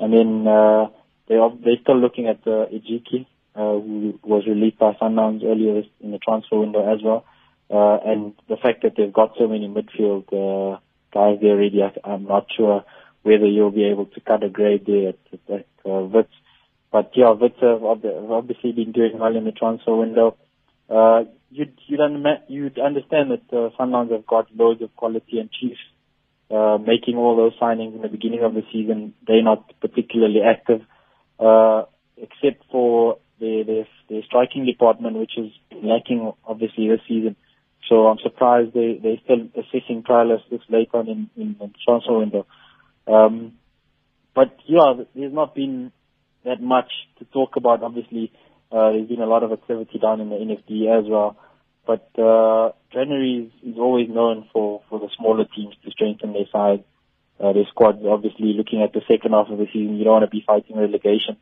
And 0.00 0.12
then 0.12 0.46
uh, 0.46 0.86
they 1.28 1.36
are, 1.36 1.52
they're 1.64 1.80
still 1.82 1.98
looking 1.98 2.28
at 2.28 2.46
uh, 2.46 2.66
uh, 3.54 3.72
who 3.80 4.18
was 4.22 4.46
released 4.46 4.78
by 4.78 4.92
Sundowns 4.94 5.44
earlier 5.44 5.82
in 6.00 6.12
the 6.12 6.18
transfer 6.18 6.58
window 6.58 6.92
as 6.92 7.02
well. 7.02 7.24
Uh, 7.70 7.98
and 8.04 8.34
the 8.48 8.56
fact 8.56 8.82
that 8.82 8.94
they've 8.96 9.12
got 9.12 9.34
so 9.38 9.46
many 9.46 9.68
midfield 9.68 10.24
uh, 10.32 10.78
guys 11.12 11.38
there 11.40 11.52
already, 11.52 11.82
I'm 12.04 12.24
not 12.24 12.46
sure 12.56 12.84
whether 13.22 13.46
you'll 13.46 13.72
be 13.72 13.84
able 13.84 14.06
to 14.06 14.20
cut 14.20 14.42
a 14.42 14.48
grade 14.48 14.86
there 14.86 15.10
at, 15.10 15.18
at 15.52 15.66
uh, 15.84 16.00
Wits. 16.04 16.32
But 16.90 17.10
yeah, 17.14 17.30
Wits 17.30 17.58
have 17.60 17.82
obviously 17.82 18.72
been 18.72 18.92
doing 18.92 19.18
well 19.18 19.36
in 19.36 19.44
the 19.44 19.52
transfer 19.52 19.94
window. 19.96 20.36
Uh, 20.88 21.24
you'd, 21.50 21.76
you'd, 21.86 22.00
un- 22.00 22.24
you'd 22.48 22.78
understand 22.78 23.32
that 23.32 23.52
uh, 23.52 23.70
Sundowns 23.78 24.12
have 24.12 24.26
got 24.26 24.46
loads 24.56 24.80
of 24.80 24.94
quality 24.96 25.38
and 25.40 25.50
Chiefs 25.50 25.80
uh, 26.50 26.78
making 26.78 27.16
all 27.16 27.36
those 27.36 27.58
signings 27.60 27.94
in 27.94 28.02
the 28.02 28.08
beginning 28.08 28.42
of 28.42 28.54
the 28.54 28.62
season. 28.72 29.14
They're 29.26 29.42
not 29.42 29.72
particularly 29.80 30.40
active, 30.42 30.80
uh, 31.38 31.84
except 32.16 32.64
for 32.70 33.18
their, 33.40 33.64
their, 33.64 33.86
their 34.08 34.22
striking 34.24 34.64
department, 34.64 35.18
which 35.18 35.36
is 35.36 35.50
lacking 35.82 36.32
obviously 36.46 36.88
this 36.88 37.00
season. 37.06 37.36
So 37.88 38.06
I'm 38.06 38.18
surprised 38.22 38.74
they, 38.74 38.98
they're 39.02 39.20
still 39.24 39.48
assessing 39.56 40.02
trialists 40.02 40.50
this 40.50 40.60
late 40.68 40.90
on 40.92 41.08
in, 41.08 41.30
in 41.36 41.56
the 41.58 41.70
transfer 41.86 42.18
window. 42.18 42.46
Um, 43.06 43.54
but 44.34 44.56
yeah, 44.66 44.94
there's 45.14 45.32
not 45.32 45.54
been 45.54 45.92
that 46.44 46.60
much 46.60 46.90
to 47.18 47.24
talk 47.26 47.56
about. 47.56 47.82
Obviously, 47.82 48.32
uh, 48.70 48.90
there's 48.90 49.08
been 49.08 49.22
a 49.22 49.26
lot 49.26 49.42
of 49.42 49.52
activity 49.52 49.98
down 49.98 50.20
in 50.20 50.28
the 50.28 50.36
NFD 50.36 50.98
as 50.98 51.08
well. 51.08 51.36
But 51.88 52.12
uh, 52.20 52.72
January 52.92 53.48
is, 53.48 53.72
is 53.72 53.78
always 53.78 54.10
known 54.10 54.46
for, 54.52 54.82
for 54.90 55.00
the 55.00 55.08
smaller 55.16 55.46
teams 55.56 55.74
to 55.82 55.90
strengthen 55.90 56.34
their 56.34 56.44
side. 56.52 56.84
Uh, 57.40 57.54
their 57.54 57.64
squad's 57.70 58.04
obviously 58.04 58.52
looking 58.52 58.82
at 58.82 58.92
the 58.92 59.00
second 59.08 59.32
half 59.32 59.48
of 59.48 59.56
the 59.56 59.66
season. 59.72 59.96
You 59.96 60.04
don't 60.04 60.20
want 60.20 60.30
to 60.30 60.30
be 60.30 60.44
fighting 60.46 60.76
relegation. 60.76 61.38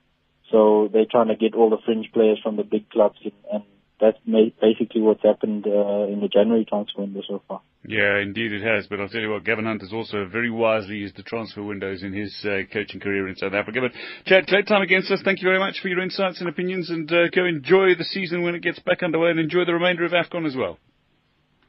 So 0.52 0.88
they're 0.92 1.10
trying 1.10 1.28
to 1.28 1.34
get 1.34 1.56
all 1.56 1.68
the 1.68 1.82
fringe 1.84 2.12
players 2.12 2.38
from 2.40 2.54
the 2.56 2.62
big 2.62 2.88
clubs 2.90 3.18
in, 3.24 3.32
and 3.52 3.64
that's 4.00 4.18
basically 4.24 5.00
what's 5.00 5.24
happened 5.24 5.66
uh, 5.66 6.06
in 6.06 6.20
the 6.20 6.28
January 6.32 6.64
transfer 6.64 7.00
window 7.00 7.22
so 7.26 7.42
far. 7.48 7.60
Yeah, 7.88 8.18
indeed 8.18 8.52
it 8.52 8.62
has. 8.62 8.86
But 8.88 9.00
I'll 9.00 9.08
tell 9.08 9.20
you 9.20 9.30
what, 9.30 9.44
Gavin 9.44 9.64
Hunt 9.64 9.80
has 9.80 9.92
also 9.92 10.26
very 10.26 10.50
wisely 10.50 10.96
used 10.96 11.16
the 11.16 11.22
transfer 11.22 11.62
windows 11.62 12.02
in 12.02 12.12
his 12.12 12.34
uh, 12.44 12.62
coaching 12.72 13.00
career 13.00 13.28
in 13.28 13.36
South 13.36 13.54
Africa. 13.54 13.80
But 13.80 13.92
Chad, 14.26 14.46
great 14.46 14.66
time 14.66 14.82
against 14.82 15.10
us. 15.10 15.20
Thank 15.24 15.40
you 15.40 15.48
very 15.48 15.58
much 15.58 15.80
for 15.80 15.88
your 15.88 16.00
insights 16.00 16.40
and 16.40 16.48
opinions, 16.48 16.90
and 16.90 17.10
uh, 17.10 17.28
go 17.34 17.44
enjoy 17.44 17.94
the 17.96 18.04
season 18.04 18.42
when 18.42 18.54
it 18.54 18.62
gets 18.62 18.78
back 18.80 19.02
underway, 19.02 19.30
and 19.30 19.38
enjoy 19.38 19.64
the 19.64 19.74
remainder 19.74 20.04
of 20.04 20.12
AFCON 20.12 20.46
as 20.46 20.56
well. 20.56 20.78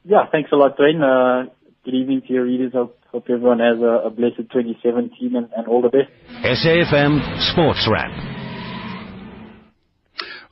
Yeah, 0.03 0.25
thanks 0.31 0.51
a 0.51 0.55
lot, 0.55 0.77
Dwayne. 0.77 1.01
Uh, 1.01 1.49
good 1.85 1.93
evening 1.93 2.21
to 2.27 2.33
your 2.33 2.45
readers. 2.45 2.71
Hope, 2.73 2.99
hope 3.11 3.25
everyone 3.29 3.59
has 3.59 3.79
a, 3.79 4.07
a 4.07 4.09
blessed 4.09 4.37
2017 4.37 5.35
and, 5.35 5.49
and 5.55 5.67
all 5.67 5.81
the 5.81 5.89
best. 5.89 6.09
SAFM 6.43 7.51
Sports 7.51 7.87
Wrap. 7.91 8.46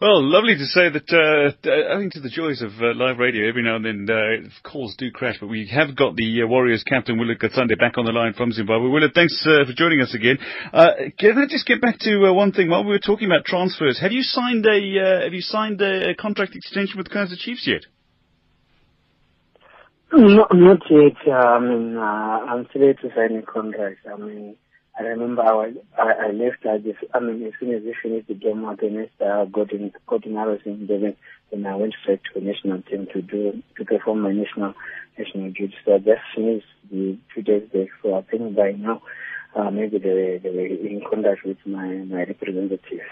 Well, 0.02 0.22
lovely 0.22 0.56
to 0.56 0.66
say 0.66 0.90
that, 0.90 1.08
uh, 1.08 1.96
owing 1.96 2.12
to 2.12 2.20
the 2.20 2.28
joys 2.30 2.62
of 2.62 2.72
uh, 2.82 2.94
live 2.96 3.18
radio, 3.18 3.48
every 3.48 3.64
now 3.64 3.78
and 3.78 3.86
then 3.86 4.08
uh, 4.12 4.70
calls 4.70 4.94
do 4.98 5.10
crash, 5.10 5.38
but 5.40 5.48
we 5.48 5.72
have 5.72 5.96
got 5.96 6.18
the 6.18 6.44
uh, 6.44 6.48
Warriors 6.48 6.84
captain, 6.84 7.18
Willard 7.18 7.40
Katsande, 7.40 7.80
back 7.80 7.98
on 7.98 8.04
the 8.04 8.12
line 8.12 8.34
from 8.34 8.52
Zimbabwe. 8.52 8.90
Willard, 8.90 9.14
thanks 9.16 9.42
uh, 9.48 9.64
for 9.66 9.72
joining 9.72 10.02
us 10.02 10.14
again. 10.14 10.38
Uh, 10.74 10.90
can 11.18 11.38
I 11.38 11.46
just 11.48 11.66
get 11.66 11.80
back 11.80 11.98
to 12.00 12.26
uh, 12.28 12.34
one 12.34 12.52
thing? 12.52 12.70
While 12.70 12.84
we 12.84 12.90
were 12.90 13.00
talking 13.00 13.32
about 13.32 13.46
transfers, 13.46 13.98
have 14.02 14.12
you 14.12 14.22
signed 14.22 14.66
a 14.66 15.24
have 15.24 15.34
you 15.34 15.40
signed 15.40 15.82
a 15.82 16.14
contract 16.16 16.58
extension 16.58 16.98
with 16.98 17.08
Kaizer 17.08 17.38
Chiefs 17.38 17.66
yet? 17.66 17.86
No, 20.12 20.46
not 20.52 20.82
yet. 20.90 21.34
I 21.34 21.60
mean, 21.62 21.98
I'm 21.98 22.68
still 22.70 22.82
to 22.82 23.16
sign 23.16 23.38
a 23.38 23.42
contract. 23.44 24.00
I 24.12 24.18
mean, 24.18 24.58
I 24.98 25.04
remember 25.04 25.42
I, 25.42 25.52
was, 25.54 25.74
I, 25.98 26.28
I 26.28 26.32
left 26.32 26.64
like 26.64 26.84
this, 26.84 26.96
I 27.14 27.20
mean, 27.20 27.46
as 27.46 27.54
soon 27.60 27.74
as 27.74 27.84
we 27.84 27.96
finished 28.02 28.28
the 28.30 28.34
game 28.34 28.64
against 28.64 29.20
uh, 29.22 29.44
Golden, 29.46 29.92
Golden 30.08 30.38
Arrows 30.38 30.62
in 30.66 30.88
Durban, 30.88 31.16
then 31.52 31.66
I 31.66 31.76
went 31.76 31.96
straight 32.02 32.22
to 32.24 32.40
the 32.40 32.46
national 32.46 32.82
team 32.84 33.08
to 33.14 33.22
do, 33.22 33.62
to 33.78 33.86
perform 33.86 34.22
my 34.22 34.32
national, 34.32 34.74
national 35.18 35.52
duty. 35.52 35.76
So 35.84 35.96
I 35.96 35.98
just 35.98 36.22
finished 36.34 36.68
the 36.90 37.18
two 37.34 37.42
days 37.42 37.70
back. 37.74 37.88
So 38.02 38.16
I 38.16 38.22
think 38.22 38.56
by 38.56 38.72
now, 38.72 39.02
uh, 39.56 39.70
maybe 39.72 39.98
they 39.98 40.40
they 40.44 40.50
were 40.50 40.66
in 40.66 41.02
contact 41.10 41.46
with 41.46 41.58
my, 41.66 41.88
my 41.88 42.24
representative. 42.24 43.08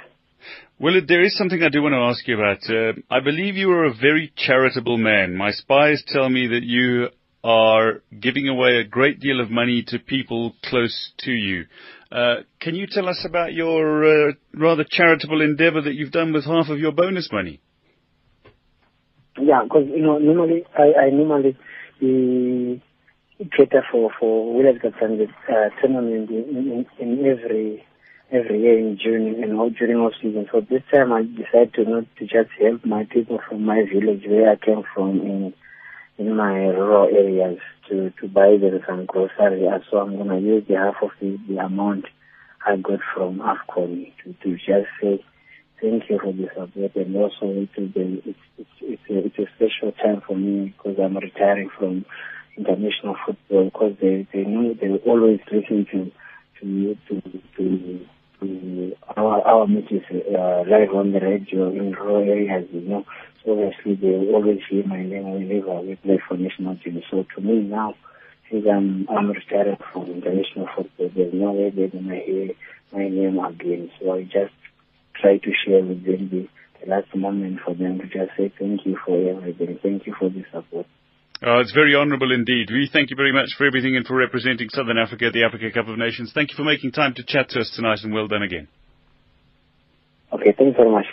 Well, 0.80 1.00
there 1.08 1.24
is 1.24 1.38
something 1.38 1.64
I 1.64 1.70
do 1.70 1.82
want 1.82 1.94
to 1.94 2.00
ask 2.00 2.28
you 2.28 2.36
about. 2.36 2.64
Uh, 2.70 3.00
I 3.10 3.22
believe 3.22 3.56
you 3.56 3.72
are 3.72 3.86
a 3.86 3.94
very 3.94 4.34
charitable 4.36 4.98
man. 4.98 5.36
My 5.36 5.52
spies 5.52 6.04
tell 6.08 6.30
me 6.30 6.48
that 6.48 6.64
you 6.64 7.08
are 7.44 8.02
giving 8.18 8.48
away 8.48 8.78
a 8.78 8.84
great 8.84 9.20
deal 9.20 9.42
of 9.42 9.52
money 9.52 9.84
to 9.88 10.00
people 10.00 10.56
close 10.64 11.12
to 11.20 11.32
you. 11.32 11.66
Uh, 12.12 12.38
can 12.62 12.76
you 12.76 12.88
tell 12.88 13.10
us 13.10 13.26
about 13.26 13.54
your 13.54 14.30
uh, 14.30 14.34
rather 14.54 14.86
charitable 14.90 15.42
endeavour 15.42 15.82
that 15.82 15.94
you've 15.94 16.12
done 16.12 16.32
with 16.32 16.46
half 16.46 16.70
of 16.70 16.80
your 16.80 16.92
bonus 16.92 17.30
money? 17.32 17.60
Yeah, 19.38 19.64
because 19.64 19.88
you 19.88 20.04
know 20.04 20.20
normally 20.20 20.64
I, 20.78 21.08
I 21.08 21.10
normally 21.10 21.58
uh, 22.02 22.80
cater 23.58 23.84
for 23.92 24.12
for 24.20 24.64
Katsande 24.64 25.28
uh, 25.50 25.70
tournament 25.82 26.30
in, 26.30 26.86
in, 27.00 27.00
in 27.00 27.26
every 27.26 27.84
every 28.32 28.62
year 28.62 28.78
in 28.78 28.98
June 29.04 29.44
and 29.44 29.60
all 29.60 29.72
during 29.72 29.98
all 29.98 30.12
season. 30.22 30.48
So 30.52 30.62
this 30.62 30.84
time 30.94 31.12
I 31.12 31.24
decided 31.24 31.74
to 31.76 31.86
not 31.90 32.04
to 32.20 32.26
just 32.26 32.52
help 32.62 32.86
my 32.86 33.06
people 33.12 33.40
from 33.50 33.66
my 33.66 33.84
village 33.92 34.24
where 34.28 34.52
I 34.52 34.56
came 34.56 34.84
from 34.94 35.20
in 35.22 35.54
in 36.18 36.36
my 36.36 36.54
rural 36.68 37.08
areas 37.08 37.60
to, 37.90 38.12
to 38.22 38.28
buy 38.28 38.58
them 38.58 38.80
some 38.88 39.06
grocery. 39.06 39.68
So 39.90 39.98
I'm 39.98 40.16
going 40.16 40.30
to 40.30 40.40
use 40.40 40.64
the 40.68 40.76
half 40.76 40.96
of 41.02 41.12
the, 41.20 41.38
the 41.48 41.58
amount 41.58 42.06
I 42.66 42.78
got 42.78 43.00
from 43.14 43.40
AFCON 43.40 44.14
to, 44.24 44.34
to 44.44 44.56
just 44.56 44.88
say 45.02 45.24
thank 45.82 46.10
you 46.10 46.20
for 46.20 46.32
the 46.32 46.48
support 46.56 46.96
and 46.96 47.16
also 47.18 47.50
it 47.50 47.94
be, 47.94 48.24
it's, 48.26 48.40
it's, 48.58 48.70
it's, 48.82 49.02
a, 49.10 49.18
it's 49.26 49.40
a 49.40 49.56
special 49.56 49.92
time 49.92 50.22
for 50.26 50.36
me 50.38 50.74
because 50.78 50.98
I'm 51.04 51.18
retiring 51.18 51.70
from 51.78 52.06
international 52.58 53.18
football 53.26 53.66
because 53.66 53.96
they, 54.02 54.28
they 54.34 54.44
know 54.44 54.74
they 54.74 54.90
always 55.06 55.40
listen 55.52 55.86
to, 55.92 56.12
to, 56.62 56.96
to, 57.10 57.22
to, 57.58 58.06
our, 59.18 59.42
our 59.42 59.68
matches 59.68 60.04
uh, 60.12 60.64
live 60.68 60.94
on 60.94 61.12
the 61.12 61.20
radio 61.20 61.70
in 61.70 61.94
rural 61.94 62.24
areas, 62.30 62.68
you 62.72 62.82
know 62.82 63.06
obviously 63.48 63.96
they 63.96 64.16
always 64.32 64.60
hear 64.70 64.86
my 64.86 65.04
name 65.04 65.32
whenever 65.32 65.82
we 65.82 65.96
play 65.96 66.20
for 66.28 66.38
national 66.38 66.78
team. 66.78 67.02
So 67.10 67.26
to 67.36 67.42
me 67.42 67.62
now, 67.62 67.96
since 68.50 68.66
I'm, 68.72 69.08
I'm 69.10 69.32
retired 69.32 69.78
from 69.92 70.06
international 70.08 70.68
football, 70.76 71.10
there's 71.16 71.34
no 71.34 71.52
way 71.52 71.70
they're 71.70 71.90
to 71.90 72.00
hear 72.00 72.56
my 72.92 73.08
name 73.10 73.40
again. 73.40 73.92
So 74.00 74.14
I 74.14 74.24
just 74.24 74.54
try 75.20 75.38
to 75.38 75.52
share 75.66 75.84
with 75.84 76.06
them 76.06 76.30
the, 76.30 76.48
the 76.82 76.90
last 76.90 77.14
moment 77.16 77.60
for 77.66 77.74
them 77.74 78.00
to 78.00 78.06
just 78.06 78.32
say 78.38 78.52
thank 78.58 78.86
you 78.86 78.98
for 79.06 79.18
everything. 79.30 79.80
Thank 79.82 80.08
you 80.08 80.16
for 80.18 80.30
the 80.30 80.44
support. 80.52 80.86
Oh, 81.46 81.60
it's 81.60 81.74
very 81.74 81.94
honourable 81.94 82.32
indeed. 82.32 82.70
We 82.72 82.90
thank 82.92 83.10
you 83.10 83.18
very 83.18 83.34
much 83.34 83.50
for 83.58 83.68
everything 83.68 83.98
and 83.98 84.08
for 84.08 84.16
representing 84.16 84.70
Southern 84.70 84.98
Africa 84.98 85.26
at 85.26 85.34
the 85.34 85.44
Africa 85.44 85.70
Cup 85.74 85.90
of 85.90 85.98
Nations. 85.98 86.32
Thank 86.34 86.52
you 86.52 86.56
for 86.56 86.64
making 86.64 86.94
time 86.94 87.14
to 87.16 87.24
chat 87.24 87.50
to 87.50 87.60
us 87.60 87.74
tonight 87.76 88.00
and 88.04 88.14
well 88.14 88.30
done 88.30 88.44
again. 88.44 88.70
Okay, 90.32 90.56
thanks 90.58 90.78
very 90.78 90.90
much. 90.90 91.06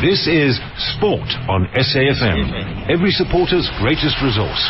This 0.00 0.28
is 0.30 0.54
Sport 0.94 1.26
on 1.50 1.66
SAFM, 1.74 2.86
every 2.88 3.10
supporter's 3.10 3.68
greatest 3.82 4.22
resource. 4.22 4.62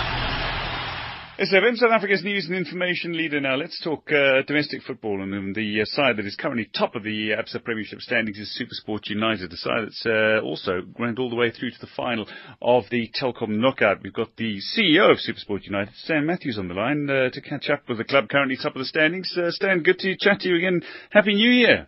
SAFM, 1.38 1.77
South 1.77 1.92
Africa's 1.92 2.24
news 2.24 2.46
and 2.46 2.57
information 2.57 3.16
leader 3.16 3.40
now. 3.40 3.55
Let's 3.55 3.81
talk 3.85 4.11
uh, 4.11 4.42
domestic 4.48 4.83
football 4.83 5.22
and 5.22 5.55
the 5.55 5.83
uh, 5.83 5.85
side 5.85 6.16
that 6.16 6.27
is 6.27 6.35
currently 6.35 6.68
top 6.77 6.96
of 6.96 7.05
the 7.05 7.31
Absa 7.31 7.62
Premiership 7.62 8.01
standings 8.01 8.40
is 8.40 8.61
SuperSport 8.61 9.09
United, 9.09 9.53
the 9.53 9.57
side 9.57 9.85
that's 9.85 10.05
uh, 10.05 10.44
also 10.44 10.83
went 10.98 11.20
all 11.20 11.31
the 11.31 11.37
way 11.37 11.53
through 11.53 11.70
to 11.70 11.81
the 11.81 11.87
final 11.96 12.27
of 12.61 12.87
the 12.90 13.09
Telkom 13.11 13.61
knockout. 13.61 14.03
We've 14.03 14.12
got 14.12 14.35
the 14.35 14.59
CEO 14.77 15.12
of 15.12 15.18
SuperSport 15.18 15.64
United, 15.64 15.94
Stan 15.94 16.27
Matthews, 16.27 16.59
on 16.59 16.66
the 16.66 16.74
line 16.74 17.09
uh, 17.09 17.31
to 17.31 17.40
catch 17.40 17.70
up 17.70 17.88
with 17.88 17.98
the 17.98 18.05
club 18.05 18.29
currently 18.29 18.57
top 18.61 18.74
of 18.74 18.81
the 18.81 18.85
standings. 18.85 19.33
Uh, 19.38 19.53
Stan, 19.53 19.85
good 19.85 20.01
to 20.01 20.16
chat 20.18 20.40
to 20.40 20.48
you 20.48 20.57
again. 20.57 20.83
Happy 21.11 21.35
New 21.37 21.53
Year. 21.53 21.87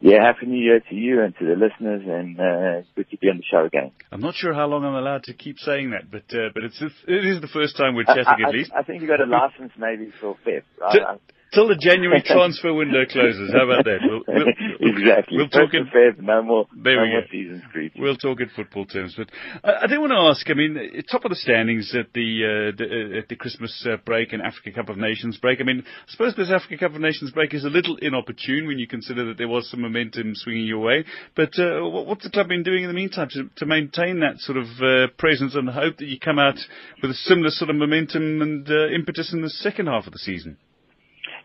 Yeah, 0.00 0.22
happy 0.22 0.46
New 0.46 0.62
Year 0.62 0.80
to 0.80 0.94
you 0.94 1.22
and 1.22 1.34
to 1.38 1.44
the 1.44 1.54
listeners, 1.54 2.02
and 2.06 2.38
uh, 2.38 2.80
it's 2.80 2.88
good 2.94 3.10
to 3.10 3.16
be 3.16 3.28
on 3.28 3.38
the 3.38 3.42
show 3.50 3.64
again. 3.64 3.92
I'm 4.12 4.20
not 4.20 4.34
sure 4.34 4.52
how 4.52 4.66
long 4.66 4.84
I'm 4.84 4.94
allowed 4.94 5.24
to 5.24 5.32
keep 5.32 5.58
saying 5.58 5.90
that, 5.90 6.10
but 6.10 6.24
uh, 6.36 6.50
but 6.52 6.64
it's 6.64 6.82
it 6.82 7.24
is 7.24 7.40
the 7.40 7.48
first 7.48 7.76
time 7.78 7.94
we're 7.94 8.04
chatting 8.04 8.26
I, 8.26 8.44
I, 8.44 8.48
at 8.48 8.54
least. 8.54 8.72
I 8.76 8.82
think 8.82 9.00
you 9.00 9.08
got 9.08 9.20
a 9.20 9.26
license 9.26 9.72
maybe 9.78 10.12
for 10.20 10.36
Feb. 10.46 10.62
Right? 10.80 11.18
Till 11.56 11.68
the 11.68 11.76
January 11.80 12.20
transfer 12.26 12.74
window 12.74 13.06
closes. 13.08 13.50
How 13.50 13.64
about 13.64 13.86
that? 13.86 14.00
We'll, 14.04 14.20
we'll, 14.28 14.52
exactly. 14.92 15.38
We'll 15.38 15.48
talk 15.48 15.72
in 15.72 15.86
Feb, 15.86 16.20
no 16.20 16.42
more, 16.42 16.66
there 16.76 16.96
no 16.96 17.02
we 17.04 17.08
more 17.08 17.22
go. 17.22 17.26
season 17.32 17.62
screeching. 17.70 18.02
We'll 18.02 18.18
talk 18.18 18.42
in 18.42 18.50
football 18.54 18.84
terms. 18.84 19.14
But 19.16 19.30
I, 19.64 19.84
I 19.84 19.86
do 19.86 19.98
want 19.98 20.12
to 20.12 20.18
ask, 20.18 20.44
I 20.50 20.52
mean, 20.52 20.76
top 21.10 21.24
of 21.24 21.30
the 21.30 21.36
standings 21.36 21.94
at 21.98 22.12
the, 22.12 22.28
uh, 22.44 22.76
the 22.76 22.84
uh, 22.84 23.18
at 23.20 23.28
the 23.30 23.36
Christmas 23.36 23.72
uh, 23.90 23.96
break 24.04 24.34
and 24.34 24.42
Africa 24.42 24.70
Cup 24.70 24.90
of 24.90 24.98
Nations 24.98 25.38
break. 25.38 25.62
I 25.62 25.64
mean, 25.64 25.82
I 25.86 26.10
suppose 26.12 26.36
this 26.36 26.50
Africa 26.50 26.76
Cup 26.76 26.94
of 26.94 27.00
Nations 27.00 27.30
break 27.30 27.54
is 27.54 27.64
a 27.64 27.70
little 27.70 27.96
inopportune 28.02 28.66
when 28.66 28.78
you 28.78 28.86
consider 28.86 29.24
that 29.24 29.38
there 29.38 29.48
was 29.48 29.70
some 29.70 29.80
momentum 29.80 30.34
swinging 30.34 30.66
your 30.66 30.80
way. 30.80 31.06
But 31.34 31.58
uh, 31.58 31.88
what's 31.88 32.24
the 32.24 32.30
club 32.30 32.48
been 32.48 32.64
doing 32.64 32.82
in 32.82 32.88
the 32.88 32.94
meantime 32.94 33.30
to, 33.30 33.48
to 33.56 33.64
maintain 33.64 34.20
that 34.20 34.40
sort 34.40 34.58
of 34.58 34.66
uh, 34.82 35.06
presence 35.16 35.54
and 35.54 35.70
hope 35.70 35.96
that 35.96 36.06
you 36.06 36.20
come 36.20 36.38
out 36.38 36.58
with 37.00 37.12
a 37.12 37.14
similar 37.14 37.48
sort 37.48 37.70
of 37.70 37.76
momentum 37.76 38.42
and 38.42 38.68
uh, 38.68 38.88
impetus 38.94 39.32
in 39.32 39.40
the 39.40 39.48
second 39.48 39.86
half 39.86 40.06
of 40.06 40.12
the 40.12 40.18
season? 40.18 40.58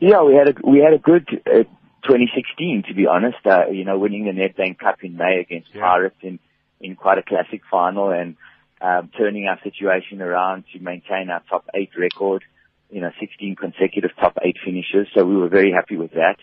Yeah, 0.02 0.24
we 0.24 0.34
had 0.34 0.48
a 0.48 0.54
we 0.68 0.80
had 0.80 0.94
a 0.94 0.98
good 0.98 1.28
uh, 1.46 1.64
2016 2.10 2.86
to 2.88 2.96
be 2.96 3.06
honest. 3.06 3.38
Uh, 3.46 3.68
you 3.68 3.86
know, 3.86 4.00
winning 4.00 4.26
the 4.26 4.32
Nedbank 4.32 4.80
Cup 4.80 5.04
in 5.04 5.16
May 5.16 5.40
against 5.40 5.70
Yeah. 5.74 5.82
Pirates 5.82 6.18
in 6.22 6.40
in 6.80 6.96
quite 6.96 7.20
a 7.20 7.24
classic 7.24 7.62
final 7.70 8.10
and 8.10 8.36
um, 8.82 9.12
turning 9.16 9.46
our 9.46 9.60
situation 9.62 10.20
around 10.20 10.64
to 10.74 10.80
maintain 10.80 11.30
our 11.30 11.44
top 11.48 11.66
eight 11.76 11.92
record. 11.96 12.44
You 12.90 13.02
know, 13.02 13.12
16 13.20 13.56
consecutive 13.56 14.10
top 14.20 14.38
eight 14.44 14.58
finishes. 14.66 15.08
So 15.16 15.24
we 15.24 15.38
were 15.38 15.50
very 15.50 15.72
happy 15.72 15.96
with 15.96 16.12
that. 16.14 16.38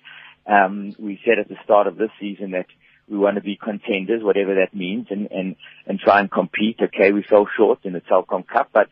Um, 0.46 0.94
we 0.96 1.20
said 1.26 1.40
at 1.40 1.48
the 1.48 1.56
start 1.64 1.88
of 1.88 1.96
this 1.96 2.10
season 2.20 2.52
that 2.52 2.66
we 3.08 3.18
want 3.18 3.34
to 3.34 3.42
be 3.42 3.56
contenders, 3.56 4.22
whatever 4.22 4.54
that 4.54 4.72
means, 4.72 5.08
and 5.10 5.28
and 5.32 5.56
and 5.84 5.98
try 5.98 6.20
and 6.20 6.30
compete. 6.30 6.78
Okay, 6.80 7.10
we 7.10 7.24
fell 7.24 7.48
short 7.56 7.80
in 7.84 7.92
the 7.92 8.00
Telkom 8.00 8.46
Cup, 8.46 8.68
but 8.72 8.88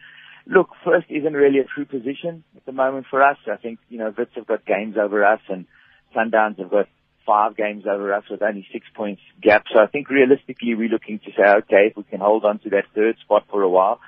Look, 0.46 0.70
first 0.84 1.06
isn't 1.10 1.32
really 1.32 1.58
a 1.58 1.64
true 1.64 1.84
position 1.84 2.44
at 2.56 2.64
the 2.64 2.72
moment 2.72 3.06
for 3.10 3.22
us. 3.22 3.36
I 3.50 3.56
think, 3.56 3.80
you 3.88 3.98
know, 3.98 4.14
Wits 4.16 4.30
have 4.36 4.46
got 4.46 4.64
games 4.64 4.96
over 4.96 5.24
us 5.24 5.40
and 5.48 5.66
Sundowns 6.14 6.58
have 6.58 6.70
got 6.70 6.88
five 7.26 7.56
games 7.56 7.84
over 7.86 8.14
us 8.14 8.22
with 8.30 8.42
only 8.42 8.66
six 8.72 8.86
points 8.94 9.20
gap. 9.42 9.64
So 9.72 9.80
I 9.80 9.86
think 9.86 10.08
realistically 10.08 10.74
we're 10.76 10.88
looking 10.88 11.18
to 11.18 11.32
say, 11.32 11.42
okay, 11.42 11.88
if 11.90 11.96
we 11.96 12.04
can 12.04 12.20
hold 12.20 12.44
on 12.44 12.60
to 12.60 12.70
that 12.70 12.84
third 12.94 13.16
spot 13.18 13.44
for 13.50 13.62
a 13.62 13.68
while, 13.68 14.00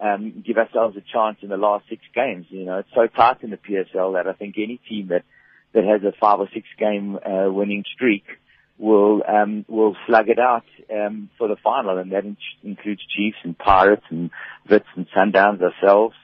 um, 0.00 0.42
give 0.46 0.56
ourselves 0.56 0.96
a 0.96 1.00
chance 1.00 1.38
in 1.42 1.48
the 1.48 1.56
last 1.56 1.86
six 1.88 2.02
games. 2.14 2.46
You 2.50 2.64
know, 2.64 2.78
it's 2.78 2.94
so 2.94 3.08
tight 3.08 3.42
in 3.42 3.50
the 3.50 3.58
PSL 3.58 4.14
that 4.14 4.28
I 4.28 4.32
think 4.32 4.54
any 4.56 4.80
team 4.88 5.08
that, 5.08 5.24
that 5.72 5.84
has 5.84 6.02
a 6.04 6.16
five 6.18 6.38
or 6.38 6.48
six 6.54 6.66
game, 6.78 7.16
uh, 7.16 7.50
winning 7.50 7.84
streak 7.92 8.24
will, 8.80 9.22
um, 9.28 9.64
will 9.68 9.94
slug 10.06 10.28
it 10.28 10.38
out, 10.40 10.64
um, 10.92 11.28
for 11.38 11.46
the 11.46 11.56
final. 11.62 11.98
And 11.98 12.10
that 12.12 12.24
in- 12.24 12.36
includes 12.64 13.02
Chiefs 13.14 13.38
and 13.44 13.56
Pirates 13.56 14.06
and 14.10 14.30
Wits 14.68 14.88
and 14.96 15.06
Sundowns 15.16 15.60
ourselves. 15.62 16.14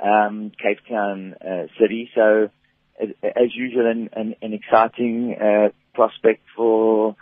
um, 0.00 0.52
Cape 0.62 0.78
Town 0.88 1.34
uh, 1.40 1.66
City. 1.80 2.08
So, 2.14 2.50
as 3.00 3.54
usual, 3.54 3.90
an, 3.90 4.10
an, 4.12 4.34
an 4.42 4.52
exciting 4.52 5.36
uh, 5.40 5.68
prospect 5.94 6.42
for 6.56 7.16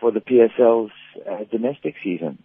for 0.00 0.10
the 0.10 0.20
PSL's 0.20 0.90
uh, 1.30 1.44
domestic 1.50 1.94
season. 2.02 2.38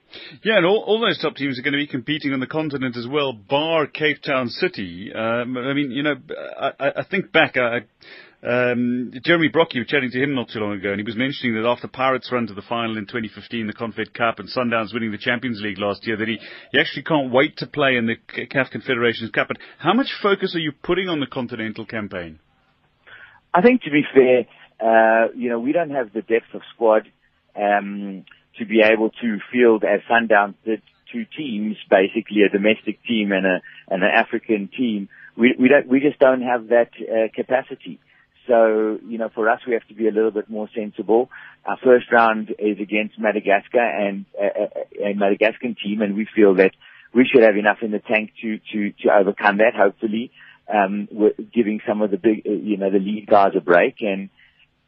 Yeah, 0.44 0.58
and 0.58 0.66
all, 0.66 0.84
all 0.86 1.02
those 1.02 1.20
top 1.22 1.36
teams 1.36 1.58
are 1.60 1.62
going 1.62 1.74
to 1.74 1.78
be 1.80 1.88
competing 1.88 2.32
on 2.32 2.40
the 2.40 2.48
continent 2.48 2.96
as 2.96 3.08
well, 3.08 3.34
bar 3.34 3.88
Cape 3.88 4.22
Town 4.22 4.50
City. 4.50 5.12
Um, 5.14 5.58
I 5.58 5.74
mean, 5.74 5.92
you 5.92 6.04
know, 6.04 6.16
I, 6.60 6.72
I 6.98 7.04
think 7.10 7.32
back. 7.32 7.58
I, 7.58 7.80
um, 8.42 9.12
Jeremy 9.24 9.50
Brock, 9.50 9.74
you 9.74 9.82
were 9.82 9.86
chatting 9.86 10.12
to 10.12 10.24
him 10.24 10.34
not 10.34 10.50
too 10.50 10.60
long 10.60 10.74
ago, 10.74 10.92
and 10.92 11.00
he 11.00 11.04
was 11.04 11.18
mentioning 11.18 11.56
that 11.56 11.68
after 11.68 11.88
Pirates' 11.88 12.32
run 12.32 12.48
to 12.48 12.54
the 12.54 12.62
final 12.62 12.98
in 12.98 13.06
2015, 13.06 13.68
the 13.68 13.74
Confed 13.74 14.14
Cup, 14.14 14.40
and 14.40 14.48
Sundowns 14.48 14.94
winning 14.94 15.12
the 15.12 15.18
Champions 15.18 15.60
League 15.62 15.78
last 15.78 16.08
year, 16.08 16.16
that 16.16 16.28
he, 16.28 16.40
he 16.72 16.80
actually 16.80 17.04
can't 17.04 17.32
wait 17.32 17.58
to 17.58 17.68
play 17.68 17.98
in 17.98 18.06
the 18.08 18.16
CAF 18.48 18.72
Confederations 18.72 19.32
Cup. 19.32 19.50
But 19.50 19.58
how 19.78 19.94
much 19.94 20.08
focus 20.24 20.56
are 20.56 20.60
you 20.60 20.72
putting 20.72 21.10
on 21.10 21.20
the 21.20 21.28
continental 21.28 21.86
campaign? 21.86 22.40
I 23.54 23.62
think, 23.62 23.82
to 23.82 23.92
be 23.92 24.04
fair, 24.14 24.46
uh, 24.80 25.32
you 25.36 25.50
know, 25.50 25.60
we 25.60 25.74
don't 25.74 25.92
have 25.92 26.14
the 26.14 26.22
depth 26.22 26.54
of 26.54 26.62
squad 26.74 27.08
um, 27.58 28.24
to 28.58 28.66
be 28.66 28.82
able 28.82 29.10
to 29.10 29.40
field 29.52 29.84
as 29.84 30.00
Sundowns 30.10 30.56
did 30.64 30.82
two 31.12 31.26
teams, 31.38 31.76
basically 31.90 32.44
a 32.48 32.50
domestic 32.50 33.04
team 33.04 33.32
and 33.32 33.46
a 33.46 33.62
and 33.90 34.04
an 34.04 34.10
African 34.14 34.70
team. 34.76 35.10
We 35.36 35.56
we 35.60 35.68
don't 35.68 35.88
we 35.88 36.00
just 36.00 36.20
don't 36.20 36.42
have 36.42 36.70
that 36.70 36.92
uh, 37.02 37.28
capacity. 37.36 38.00
So, 38.50 39.00
you 39.08 39.20
know, 39.20 39.30
for 39.30 39.48
us, 39.48 39.62
we 39.68 39.74
have 39.74 39.88
to 39.90 39.94
be 39.94 40.08
a 40.08 40.12
little 40.12 40.32
bit 40.32 40.50
more 40.50 40.68
sensible. 40.76 41.30
Our 41.66 41.78
first 41.84 42.12
round 42.12 42.50
is 42.58 42.80
against 42.80 43.20
Madagascar 43.20 43.80
and 43.80 44.26
uh, 44.38 44.64
uh 44.64 45.06
a 45.06 45.14
Madagascan 45.14 45.76
team, 45.82 46.02
and 46.02 46.16
we 46.16 46.28
feel 46.36 46.56
that 46.56 46.72
we 47.14 47.30
should 47.32 47.44
have 47.44 47.58
enough 47.58 47.78
in 47.84 47.92
the 47.92 48.00
tank 48.00 48.32
to 48.42 48.60
to 48.72 48.92
to 49.04 49.14
overcome 49.14 49.58
that. 49.58 49.76
Hopefully, 49.76 50.32
um, 50.68 51.08
we're 51.12 51.34
giving 51.54 51.80
some 51.88 52.02
of 52.02 52.10
the 52.10 52.18
big, 52.18 52.42
uh, 52.48 52.52
you 52.52 52.78
know, 52.78 52.90
the 52.90 52.98
lead 52.98 53.28
guys 53.28 53.54
a 53.56 53.62
break, 53.62 54.02
and 54.02 54.30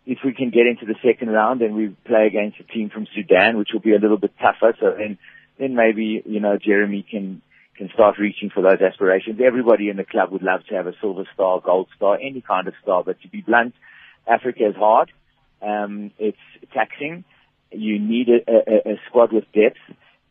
if 0.07 0.17
we 0.25 0.33
can 0.33 0.49
get 0.49 0.65
into 0.65 0.87
the 0.87 0.95
second 1.05 1.29
round, 1.29 1.61
then 1.61 1.75
we 1.75 1.95
play 2.05 2.25
against 2.25 2.59
a 2.59 2.63
team 2.63 2.89
from 2.89 3.05
Sudan, 3.13 3.59
which 3.59 3.69
will 3.73 3.79
be 3.79 3.93
a 3.93 3.99
little 3.99 4.17
bit 4.17 4.33
tougher. 4.41 4.75
So 4.79 4.95
then, 4.97 5.19
then 5.59 5.75
maybe 5.75 6.23
you 6.25 6.39
know 6.39 6.57
Jeremy 6.57 7.05
can 7.07 7.43
can 7.77 7.89
start 7.93 8.17
reaching 8.19 8.49
for 8.49 8.61
those 8.61 8.81
aspirations. 8.81 9.39
Everybody 9.43 9.89
in 9.89 9.97
the 9.97 10.03
club 10.03 10.31
would 10.31 10.43
love 10.43 10.61
to 10.69 10.75
have 10.75 10.87
a 10.87 10.93
silver 11.01 11.23
star, 11.33 11.61
gold 11.63 11.87
star, 11.95 12.17
any 12.21 12.41
kind 12.41 12.67
of 12.67 12.73
star. 12.81 13.03
But 13.03 13.21
to 13.21 13.27
be 13.27 13.41
blunt, 13.41 13.73
Africa 14.27 14.67
is 14.69 14.75
hard. 14.75 15.11
Um, 15.61 16.11
it's 16.19 16.37
taxing. 16.73 17.23
You 17.71 17.99
need 17.99 18.27
a, 18.29 18.51
a, 18.51 18.93
a 18.93 18.95
squad 19.07 19.31
with 19.31 19.45
depth, 19.53 19.79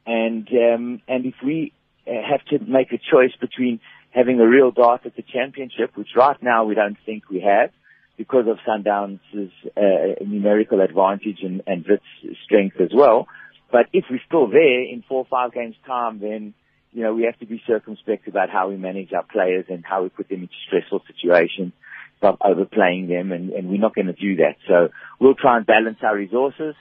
and 0.07 0.47
um, 0.49 1.03
and 1.09 1.25
if 1.25 1.35
we 1.45 1.73
uh, 2.07 2.13
have 2.31 2.45
to 2.47 2.59
make 2.65 2.93
a 2.93 2.99
choice 2.99 3.33
between 3.41 3.81
having 4.11 4.41
a 4.41 4.47
real 4.47 4.71
dart 4.71 5.03
at 5.07 5.17
the 5.17 5.23
championship, 5.23 5.97
which 5.97 6.09
right 6.17 6.43
now 6.43 6.65
we 6.65 6.75
don't 6.75 6.99
think 7.07 7.31
we 7.31 7.41
have, 7.41 7.71
because 8.17 8.47
of 8.47 8.59
Sundowns' 8.69 9.21
uh, 9.35 10.23
numerical 10.27 10.81
advantage 10.81 11.39
and, 11.43 11.63
and 11.67 11.87
Wits' 11.89 12.37
strength 12.45 12.77
as 12.81 12.91
well. 12.93 13.27
But 13.73 13.87
if 13.93 14.05
we're 14.11 14.21
still 14.27 14.49
there 14.49 14.83
in 14.83 15.03
four 15.09 15.21
or 15.21 15.27
five 15.31 15.53
games 15.55 15.77
time, 15.87 16.19
then 16.19 16.53
you 16.93 17.03
know, 17.03 17.15
we 17.15 17.25
have 17.25 17.39
to 17.39 17.47
be 17.47 17.63
circumspect 17.67 18.27
about 18.27 18.51
how 18.51 18.69
we 18.69 18.77
manage 18.77 19.13
our 19.13 19.23
players 19.23 19.67
and 19.69 19.85
how 19.85 20.03
we 20.03 20.09
put 20.09 20.29
them 20.29 20.43
into 20.43 20.55
stressful 20.67 21.03
situations, 21.07 21.73
stop 22.19 22.39
overplaying 22.45 23.09
them, 23.09 23.33
and, 23.33 23.51
and 23.51 23.69
we're 23.69 23.81
not 23.81 23.95
going 23.95 24.09
to 24.09 24.13
do 24.13 24.37
that. 24.37 24.57
So 24.67 24.89
we'll 25.21 25.35
try 25.35 25.57
and 25.57 25.67
balance 25.67 25.99
our 26.03 26.17
resources 26.17 26.75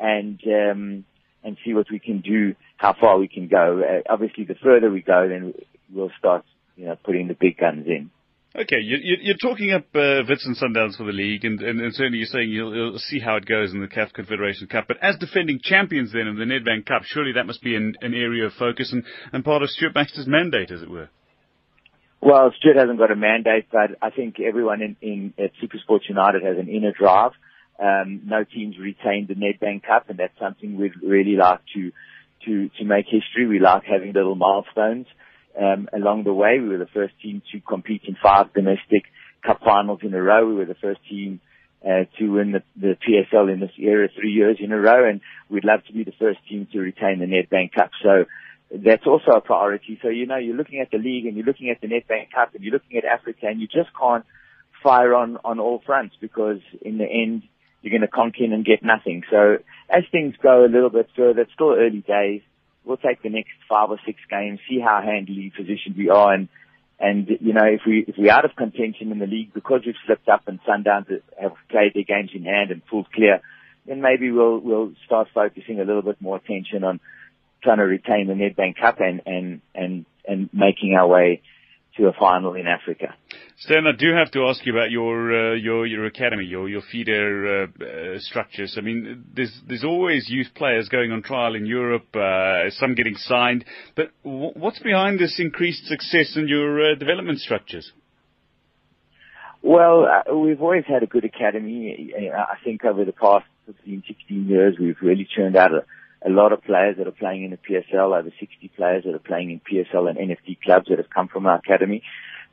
and 0.00 0.40
um, 0.46 1.04
and 1.44 1.56
see 1.64 1.74
what 1.74 1.90
we 1.90 1.98
can 1.98 2.20
do, 2.20 2.54
how 2.76 2.92
far 2.92 3.18
we 3.18 3.28
can 3.28 3.48
go. 3.48 3.82
Uh, 3.82 4.12
obviously, 4.12 4.44
the 4.44 4.54
further 4.54 4.90
we 4.90 5.02
go, 5.02 5.28
then 5.28 5.54
we'll 5.92 6.12
start, 6.18 6.44
you 6.76 6.86
know, 6.86 6.96
putting 7.04 7.28
the 7.28 7.34
big 7.34 7.58
guns 7.58 7.86
in. 7.86 8.10
Okay, 8.54 8.80
you, 8.82 9.32
are 9.32 9.40
talking 9.40 9.72
up 9.72 9.84
uh, 9.94 10.20
Wits 10.28 10.44
and 10.44 10.54
Sundowns 10.56 10.98
for 10.98 11.04
the 11.04 11.12
league, 11.12 11.42
and, 11.46 11.58
certainly 11.94 12.18
you're 12.18 12.26
saying 12.26 12.50
you'll, 12.50 12.98
see 12.98 13.18
how 13.18 13.36
it 13.36 13.46
goes 13.46 13.72
in 13.72 13.80
the 13.80 13.86
CAF 13.86 14.12
Confederation 14.12 14.66
Cup. 14.66 14.84
But 14.88 14.98
as 15.02 15.16
defending 15.16 15.58
champions 15.62 16.12
then 16.12 16.26
in 16.26 16.36
the 16.36 16.44
Nedbank 16.44 16.84
Cup, 16.84 17.02
surely 17.04 17.32
that 17.32 17.46
must 17.46 17.62
be 17.62 17.76
an, 17.76 17.94
area 18.02 18.44
of 18.44 18.52
focus 18.52 18.92
and, 18.92 19.04
and 19.32 19.42
part 19.42 19.62
of 19.62 19.70
Stuart 19.70 19.94
Baxter's 19.94 20.26
mandate, 20.26 20.70
as 20.70 20.82
it 20.82 20.90
were. 20.90 21.08
Well, 22.20 22.52
Stuart 22.58 22.76
hasn't 22.76 22.98
got 22.98 23.10
a 23.10 23.16
mandate, 23.16 23.68
but 23.72 23.96
I 24.02 24.10
think 24.10 24.38
everyone 24.38 24.82
in, 24.82 24.96
in 25.00 25.34
at 25.42 25.52
Supersports 25.62 26.06
United 26.06 26.42
has 26.42 26.58
an 26.58 26.68
inner 26.68 26.92
drive. 26.92 27.32
Um, 27.80 28.20
no 28.26 28.44
teams 28.44 28.76
retained 28.78 29.28
the 29.28 29.34
Nedbank 29.34 29.84
Cup, 29.84 30.10
and 30.10 30.18
that's 30.18 30.38
something 30.38 30.76
we'd 30.76 30.92
really 31.02 31.36
like 31.36 31.60
to 31.74 31.90
to 32.44 32.68
to 32.78 32.84
make 32.84 33.06
history. 33.06 33.46
We 33.46 33.60
like 33.60 33.84
having 33.84 34.12
little 34.12 34.34
milestones 34.34 35.06
um, 35.60 35.88
along 35.92 36.24
the 36.24 36.32
way. 36.32 36.58
We 36.60 36.68
were 36.68 36.78
the 36.78 36.86
first 36.86 37.14
team 37.22 37.42
to 37.52 37.60
compete 37.60 38.02
in 38.06 38.16
five 38.22 38.52
domestic 38.52 39.04
cup 39.44 39.60
finals 39.64 40.00
in 40.02 40.14
a 40.14 40.22
row. 40.22 40.46
We 40.48 40.54
were 40.54 40.64
the 40.64 40.74
first 40.74 41.00
team 41.08 41.40
uh, 41.84 42.04
to 42.18 42.28
win 42.28 42.52
the, 42.52 42.62
the 42.76 42.96
PSL 42.96 43.52
in 43.52 43.60
this 43.60 43.72
era 43.78 44.08
three 44.14 44.32
years 44.32 44.58
in 44.60 44.72
a 44.72 44.78
row, 44.78 45.08
and 45.08 45.20
we'd 45.48 45.64
love 45.64 45.84
to 45.86 45.92
be 45.92 46.04
the 46.04 46.12
first 46.18 46.38
team 46.48 46.68
to 46.72 46.78
retain 46.78 47.18
the 47.18 47.26
Nedbank 47.26 47.72
Cup. 47.72 47.90
So 48.02 48.24
that's 48.70 49.06
also 49.06 49.32
a 49.32 49.40
priority. 49.40 49.98
So 50.02 50.08
you 50.08 50.26
know, 50.26 50.36
you're 50.36 50.56
looking 50.56 50.80
at 50.80 50.90
the 50.90 50.98
league 50.98 51.26
and 51.26 51.36
you're 51.36 51.46
looking 51.46 51.70
at 51.70 51.80
the 51.80 51.88
Nedbank 51.88 52.32
Cup 52.32 52.54
and 52.54 52.62
you're 52.62 52.72
looking 52.72 52.98
at 52.98 53.04
Africa, 53.04 53.46
and 53.46 53.60
you 53.60 53.66
just 53.66 53.90
can't 53.98 54.24
fire 54.82 55.14
on 55.14 55.38
on 55.44 55.60
all 55.60 55.82
fronts 55.84 56.16
because 56.20 56.60
in 56.80 56.98
the 56.98 57.04
end 57.04 57.42
you're 57.82 57.90
going 57.90 58.00
to 58.02 58.08
conk 58.08 58.36
in 58.38 58.52
and 58.52 58.64
get 58.64 58.82
nothing. 58.82 59.22
So 59.30 59.58
as 59.90 60.04
things 60.12 60.34
go 60.40 60.64
a 60.64 60.70
little 60.70 60.90
bit 60.90 61.08
further, 61.16 61.42
it's 61.42 61.52
still 61.52 61.74
early 61.76 62.00
days 62.00 62.42
we'll 62.84 62.96
take 62.96 63.22
the 63.22 63.30
next 63.30 63.52
five 63.68 63.90
or 63.90 63.98
six 64.04 64.18
games, 64.30 64.60
see 64.68 64.80
how 64.80 65.00
handily 65.02 65.52
positioned 65.56 65.96
we 65.96 66.10
are, 66.10 66.34
and 66.34 66.48
and 66.98 67.28
you 67.40 67.52
know 67.52 67.64
if 67.64 67.80
we 67.86 68.04
if 68.06 68.14
we're 68.16 68.32
out 68.32 68.44
of 68.44 68.56
contention 68.56 69.10
in 69.12 69.18
the 69.18 69.26
league 69.26 69.52
because 69.52 69.82
we've 69.84 69.94
slipped 70.06 70.28
up 70.28 70.46
and 70.46 70.60
Sundowns 70.62 71.08
have 71.40 71.52
played 71.68 71.94
their 71.94 72.04
games 72.04 72.30
in 72.34 72.44
hand 72.44 72.70
and 72.70 72.84
pulled 72.86 73.10
clear, 73.12 73.40
then 73.86 74.00
maybe 74.00 74.30
we'll 74.30 74.58
we'll 74.58 74.92
start 75.06 75.28
focusing 75.34 75.80
a 75.80 75.84
little 75.84 76.02
bit 76.02 76.20
more 76.20 76.36
attention 76.36 76.84
on 76.84 77.00
trying 77.62 77.78
to 77.78 77.84
retain 77.84 78.26
the 78.26 78.34
Nedbank 78.34 78.76
Cup 78.80 79.00
and 79.00 79.22
and 79.26 79.60
and 79.74 80.06
and 80.26 80.50
making 80.52 80.94
our 80.94 81.06
way 81.06 81.42
to 81.96 82.06
a 82.06 82.12
final 82.12 82.54
in 82.54 82.66
Africa. 82.66 83.14
Stan, 83.58 83.86
I 83.86 83.92
do 83.96 84.12
have 84.14 84.30
to 84.32 84.46
ask 84.48 84.64
you 84.64 84.72
about 84.72 84.90
your 84.90 85.52
uh, 85.52 85.54
your 85.54 85.86
your 85.86 86.06
academy, 86.06 86.44
your 86.44 86.68
your 86.68 86.82
feeder 86.90 87.64
uh, 87.64 87.84
uh, 87.84 88.18
structures. 88.18 88.76
I 88.78 88.80
mean, 88.80 89.24
there's 89.34 89.52
there's 89.66 89.84
always 89.84 90.28
youth 90.28 90.48
players 90.54 90.88
going 90.88 91.12
on 91.12 91.22
trial 91.22 91.54
in 91.54 91.66
Europe, 91.66 92.14
uh, 92.14 92.70
some 92.70 92.94
getting 92.94 93.16
signed. 93.16 93.64
But 93.94 94.10
w- 94.24 94.52
what's 94.54 94.78
behind 94.78 95.18
this 95.18 95.38
increased 95.38 95.84
success 95.86 96.36
in 96.36 96.48
your 96.48 96.92
uh, 96.92 96.94
development 96.96 97.40
structures? 97.40 97.92
Well, 99.62 100.06
uh, 100.06 100.34
we've 100.34 100.60
always 100.60 100.84
had 100.88 101.02
a 101.02 101.06
good 101.06 101.24
academy. 101.24 102.12
I 102.36 102.56
think 102.64 102.84
over 102.84 103.04
the 103.04 103.12
past 103.12 103.44
15, 103.66 104.02
16 104.08 104.48
years, 104.48 104.76
we've 104.80 104.96
really 105.00 105.28
churned 105.36 105.56
out 105.56 105.72
a 105.72 105.84
a 106.24 106.30
lot 106.30 106.52
of 106.52 106.62
players 106.62 106.96
that 106.98 107.06
are 107.06 107.12
playing 107.12 107.44
in 107.44 107.50
the 107.50 107.56
PSL, 107.56 108.18
over 108.18 108.30
60 108.38 108.68
players 108.76 109.04
that 109.04 109.14
are 109.14 109.18
playing 109.18 109.50
in 109.50 109.60
PSL 109.60 110.08
and 110.08 110.18
NFD 110.18 110.60
clubs 110.62 110.86
that 110.88 110.98
have 110.98 111.10
come 111.10 111.28
from 111.28 111.46
our 111.46 111.56
academy. 111.56 112.02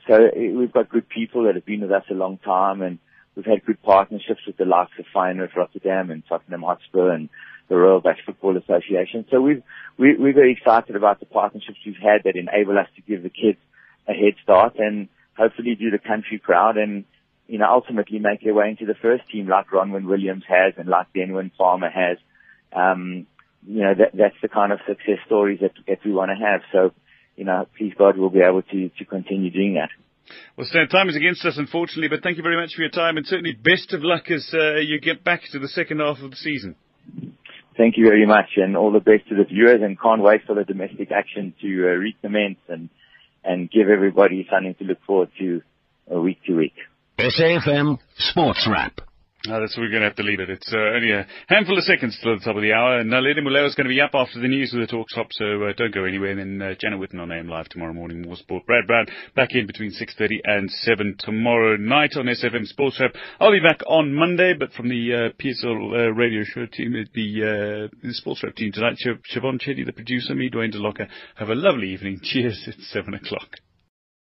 So 0.08 0.16
eh, 0.16 0.52
we've 0.52 0.72
got 0.72 0.90
good 0.90 1.08
people 1.08 1.44
that 1.44 1.56
have 1.56 1.66
been 1.66 1.82
with 1.82 1.92
us 1.92 2.04
a 2.10 2.14
long 2.14 2.38
time 2.40 2.82
and 2.82 3.00
we've 3.36 3.46
had 3.46 3.66
good 3.66 3.82
partnerships 3.84 4.42
with 4.48 4.58
the 4.58 4.66
likes 4.66 4.92
of 4.98 5.06
Feyenoord 5.14 5.56
Rotterdam 5.56 6.10
and 6.10 6.24
Tottenham 6.28 6.64
Hotspur 6.64 7.12
and 7.12 7.30
the 7.68 7.76
Royal 7.76 8.02
Dutch 8.02 8.20
Football 8.26 8.58
Association. 8.58 9.26
So 9.30 9.40
we've, 9.40 9.62
we, 9.98 10.16
we're 10.18 10.34
very 10.34 10.54
excited 10.54 10.96
about 10.96 11.20
the 11.20 11.28
partnerships 11.28 11.78
we've 11.86 11.96
had 11.96 12.24
that 12.24 12.36
enable 12.36 12.78
us 12.78 12.88
to 12.96 13.02
give 13.02 13.22
the 13.22 13.30
kids 13.30 13.60
a 14.08 14.14
head 14.14 14.34
start 14.42 14.78
and 14.80 15.08
hopefully 15.38 15.76
do 15.76 15.92
the 15.92 16.00
country 16.00 16.40
proud 16.40 16.78
and, 16.78 17.06
you 17.48 17.60
know, 17.60 17.70
ultimately 17.70 18.18
make 18.18 18.42
their 18.42 18.56
way 18.56 18.70
into 18.70 18.88
the 18.88 18.96
first 18.96 19.30
team 19.30 19.48
like 19.48 19.70
Ronwen 19.70 20.06
Williams 20.06 20.44
has 20.48 20.74
and 20.78 20.90
like 20.90 21.14
Denwin 21.14 21.52
Farmer 21.56 21.90
has. 21.90 22.18
Um, 22.74 23.28
you 23.66 23.82
know, 23.82 23.94
that, 23.94 24.12
that's 24.14 24.36
the 24.42 24.48
kind 24.48 24.72
of 24.72 24.80
success 24.88 25.20
stories 25.26 25.60
that, 25.62 25.72
that 25.88 26.00
we 26.06 26.12
want 26.12 26.32
to 26.32 26.46
have. 26.46 26.62
So, 26.72 26.94
you 27.36 27.46
know, 27.46 27.68
please 27.78 27.94
God, 27.98 28.18
we'll 28.18 28.30
be 28.30 28.42
able 28.42 28.62
to, 28.62 28.90
to 28.90 29.06
continue 29.06 29.50
doing 29.50 29.76
that. 29.76 29.90
Well, 30.58 30.68
Stan, 30.70 30.88
time 30.90 31.10
is 31.10 31.16
against 31.16 31.44
us, 31.46 31.58
unfortunately, 31.58 32.08
but 32.08 32.22
thank 32.22 32.38
you 32.38 32.44
very 32.44 32.56
much 32.56 32.76
for 32.76 32.82
your 32.82 32.92
time 32.92 33.18
and 33.18 33.26
certainly 33.26 33.54
best 33.54 33.94
of 33.94 34.04
luck 34.04 34.30
as 34.30 34.48
uh, 34.54 34.76
you 34.76 35.00
get 35.00 35.24
back 35.24 35.42
to 35.52 35.60
the 35.60 35.68
second 35.68 36.00
half 36.00 36.20
of 36.20 36.32
the 36.32 36.36
season. 36.36 36.76
Thank 37.78 37.98
you 37.98 38.06
very 38.06 38.26
much 38.26 38.50
and 38.58 38.76
all 38.76 38.92
the 38.92 39.00
best 39.00 39.30
to 39.30 39.36
the 39.36 39.46
viewers 39.46 39.82
and 39.82 40.00
can't 40.00 40.22
wait 40.22 40.42
for 40.46 40.54
the 40.54 40.66
domestic 40.66 41.12
action 41.12 41.54
to 41.62 41.88
uh, 41.88 41.96
recommence 41.96 42.60
and, 42.68 42.90
and 43.44 43.72
give 43.72 43.88
everybody 43.90 44.48
something 44.52 44.76
to 44.76 44.84
look 44.84 45.02
forward 45.08 45.30
to 45.40 45.62
uh, 46.14 46.20
week 46.20 46.40
to 46.46 46.56
week. 46.56 46.76
SAFM 47.18 47.98
Sports 48.18 48.68
Wrap. 48.70 49.02
That's 49.48 49.78
where 49.78 49.86
we're 49.86 49.92
going 49.92 50.02
to 50.02 50.10
have 50.10 50.18
to 50.18 50.24
leave 50.24 50.42
it. 50.42 50.50
It's 50.50 50.74
uh, 50.74 50.78
only 50.78 51.12
a 51.12 51.26
handful 51.48 51.78
of 51.78 51.86
seconds 51.86 52.20
till 52.22 52.38
the 52.38 52.44
top 52.44 52.58
of 52.58 52.62
the 52.62 52.74
hour, 52.74 53.00
and 53.00 53.10
Naledi 53.10 53.40
Moleo 53.40 53.66
is 53.66 53.74
going 53.74 53.88
to 53.88 53.94
be 53.94 54.02
up 54.02 54.12
after 54.14 54.38
the 54.42 54.50
news 54.50 54.74
with 54.74 54.82
the 54.82 54.92
talk 54.92 55.10
shop, 55.10 55.28
so 55.32 55.64
uh, 55.64 55.72
don't 55.78 55.94
go 55.94 56.04
anywhere. 56.04 56.32
And 56.32 56.60
then 56.60 56.72
uh, 56.72 56.76
Janet 56.78 57.00
Witten 57.00 57.22
on 57.22 57.32
AM 57.32 57.48
Live 57.48 57.70
tomorrow 57.70 57.94
morning, 57.94 58.22
more 58.22 58.36
sport. 58.36 58.66
Brad 58.66 58.86
Brown 58.86 59.06
back 59.38 59.56
in 59.56 59.66
between 59.66 59.92
6.30 59.92 60.42
and 60.44 60.70
7 60.70 61.16
tomorrow 61.20 61.78
night 61.78 62.18
on 62.18 62.26
SFM 62.26 62.68
Sports 62.68 63.00
Wrap. 63.00 63.14
I'll 63.40 63.54
be 63.54 63.62
back 63.62 63.80
on 63.88 64.14
Monday, 64.14 64.56
but 64.60 64.74
from 64.74 64.90
the 64.90 65.32
uh, 65.32 65.42
PSL 65.42 65.94
uh, 65.94 66.12
radio 66.12 66.44
show 66.44 66.66
team, 66.66 66.92
the, 66.92 67.88
uh, 67.88 67.98
the 68.04 68.14
Sports 68.14 68.44
Wrap 68.44 68.56
team 68.56 68.74
tonight, 68.74 68.98
Siobhan 69.06 69.62
Chetty, 69.62 69.86
the 69.86 69.94
producer, 69.94 70.36
me, 70.36 70.50
Dwayne 70.50 70.76
DeLocca. 70.76 71.08
Have 71.36 71.48
a 71.48 71.56
lovely 71.56 71.94
evening. 71.94 72.20
Cheers. 72.24 72.62
It's 72.68 72.92
7 72.92 73.14
o'clock. 73.14 73.56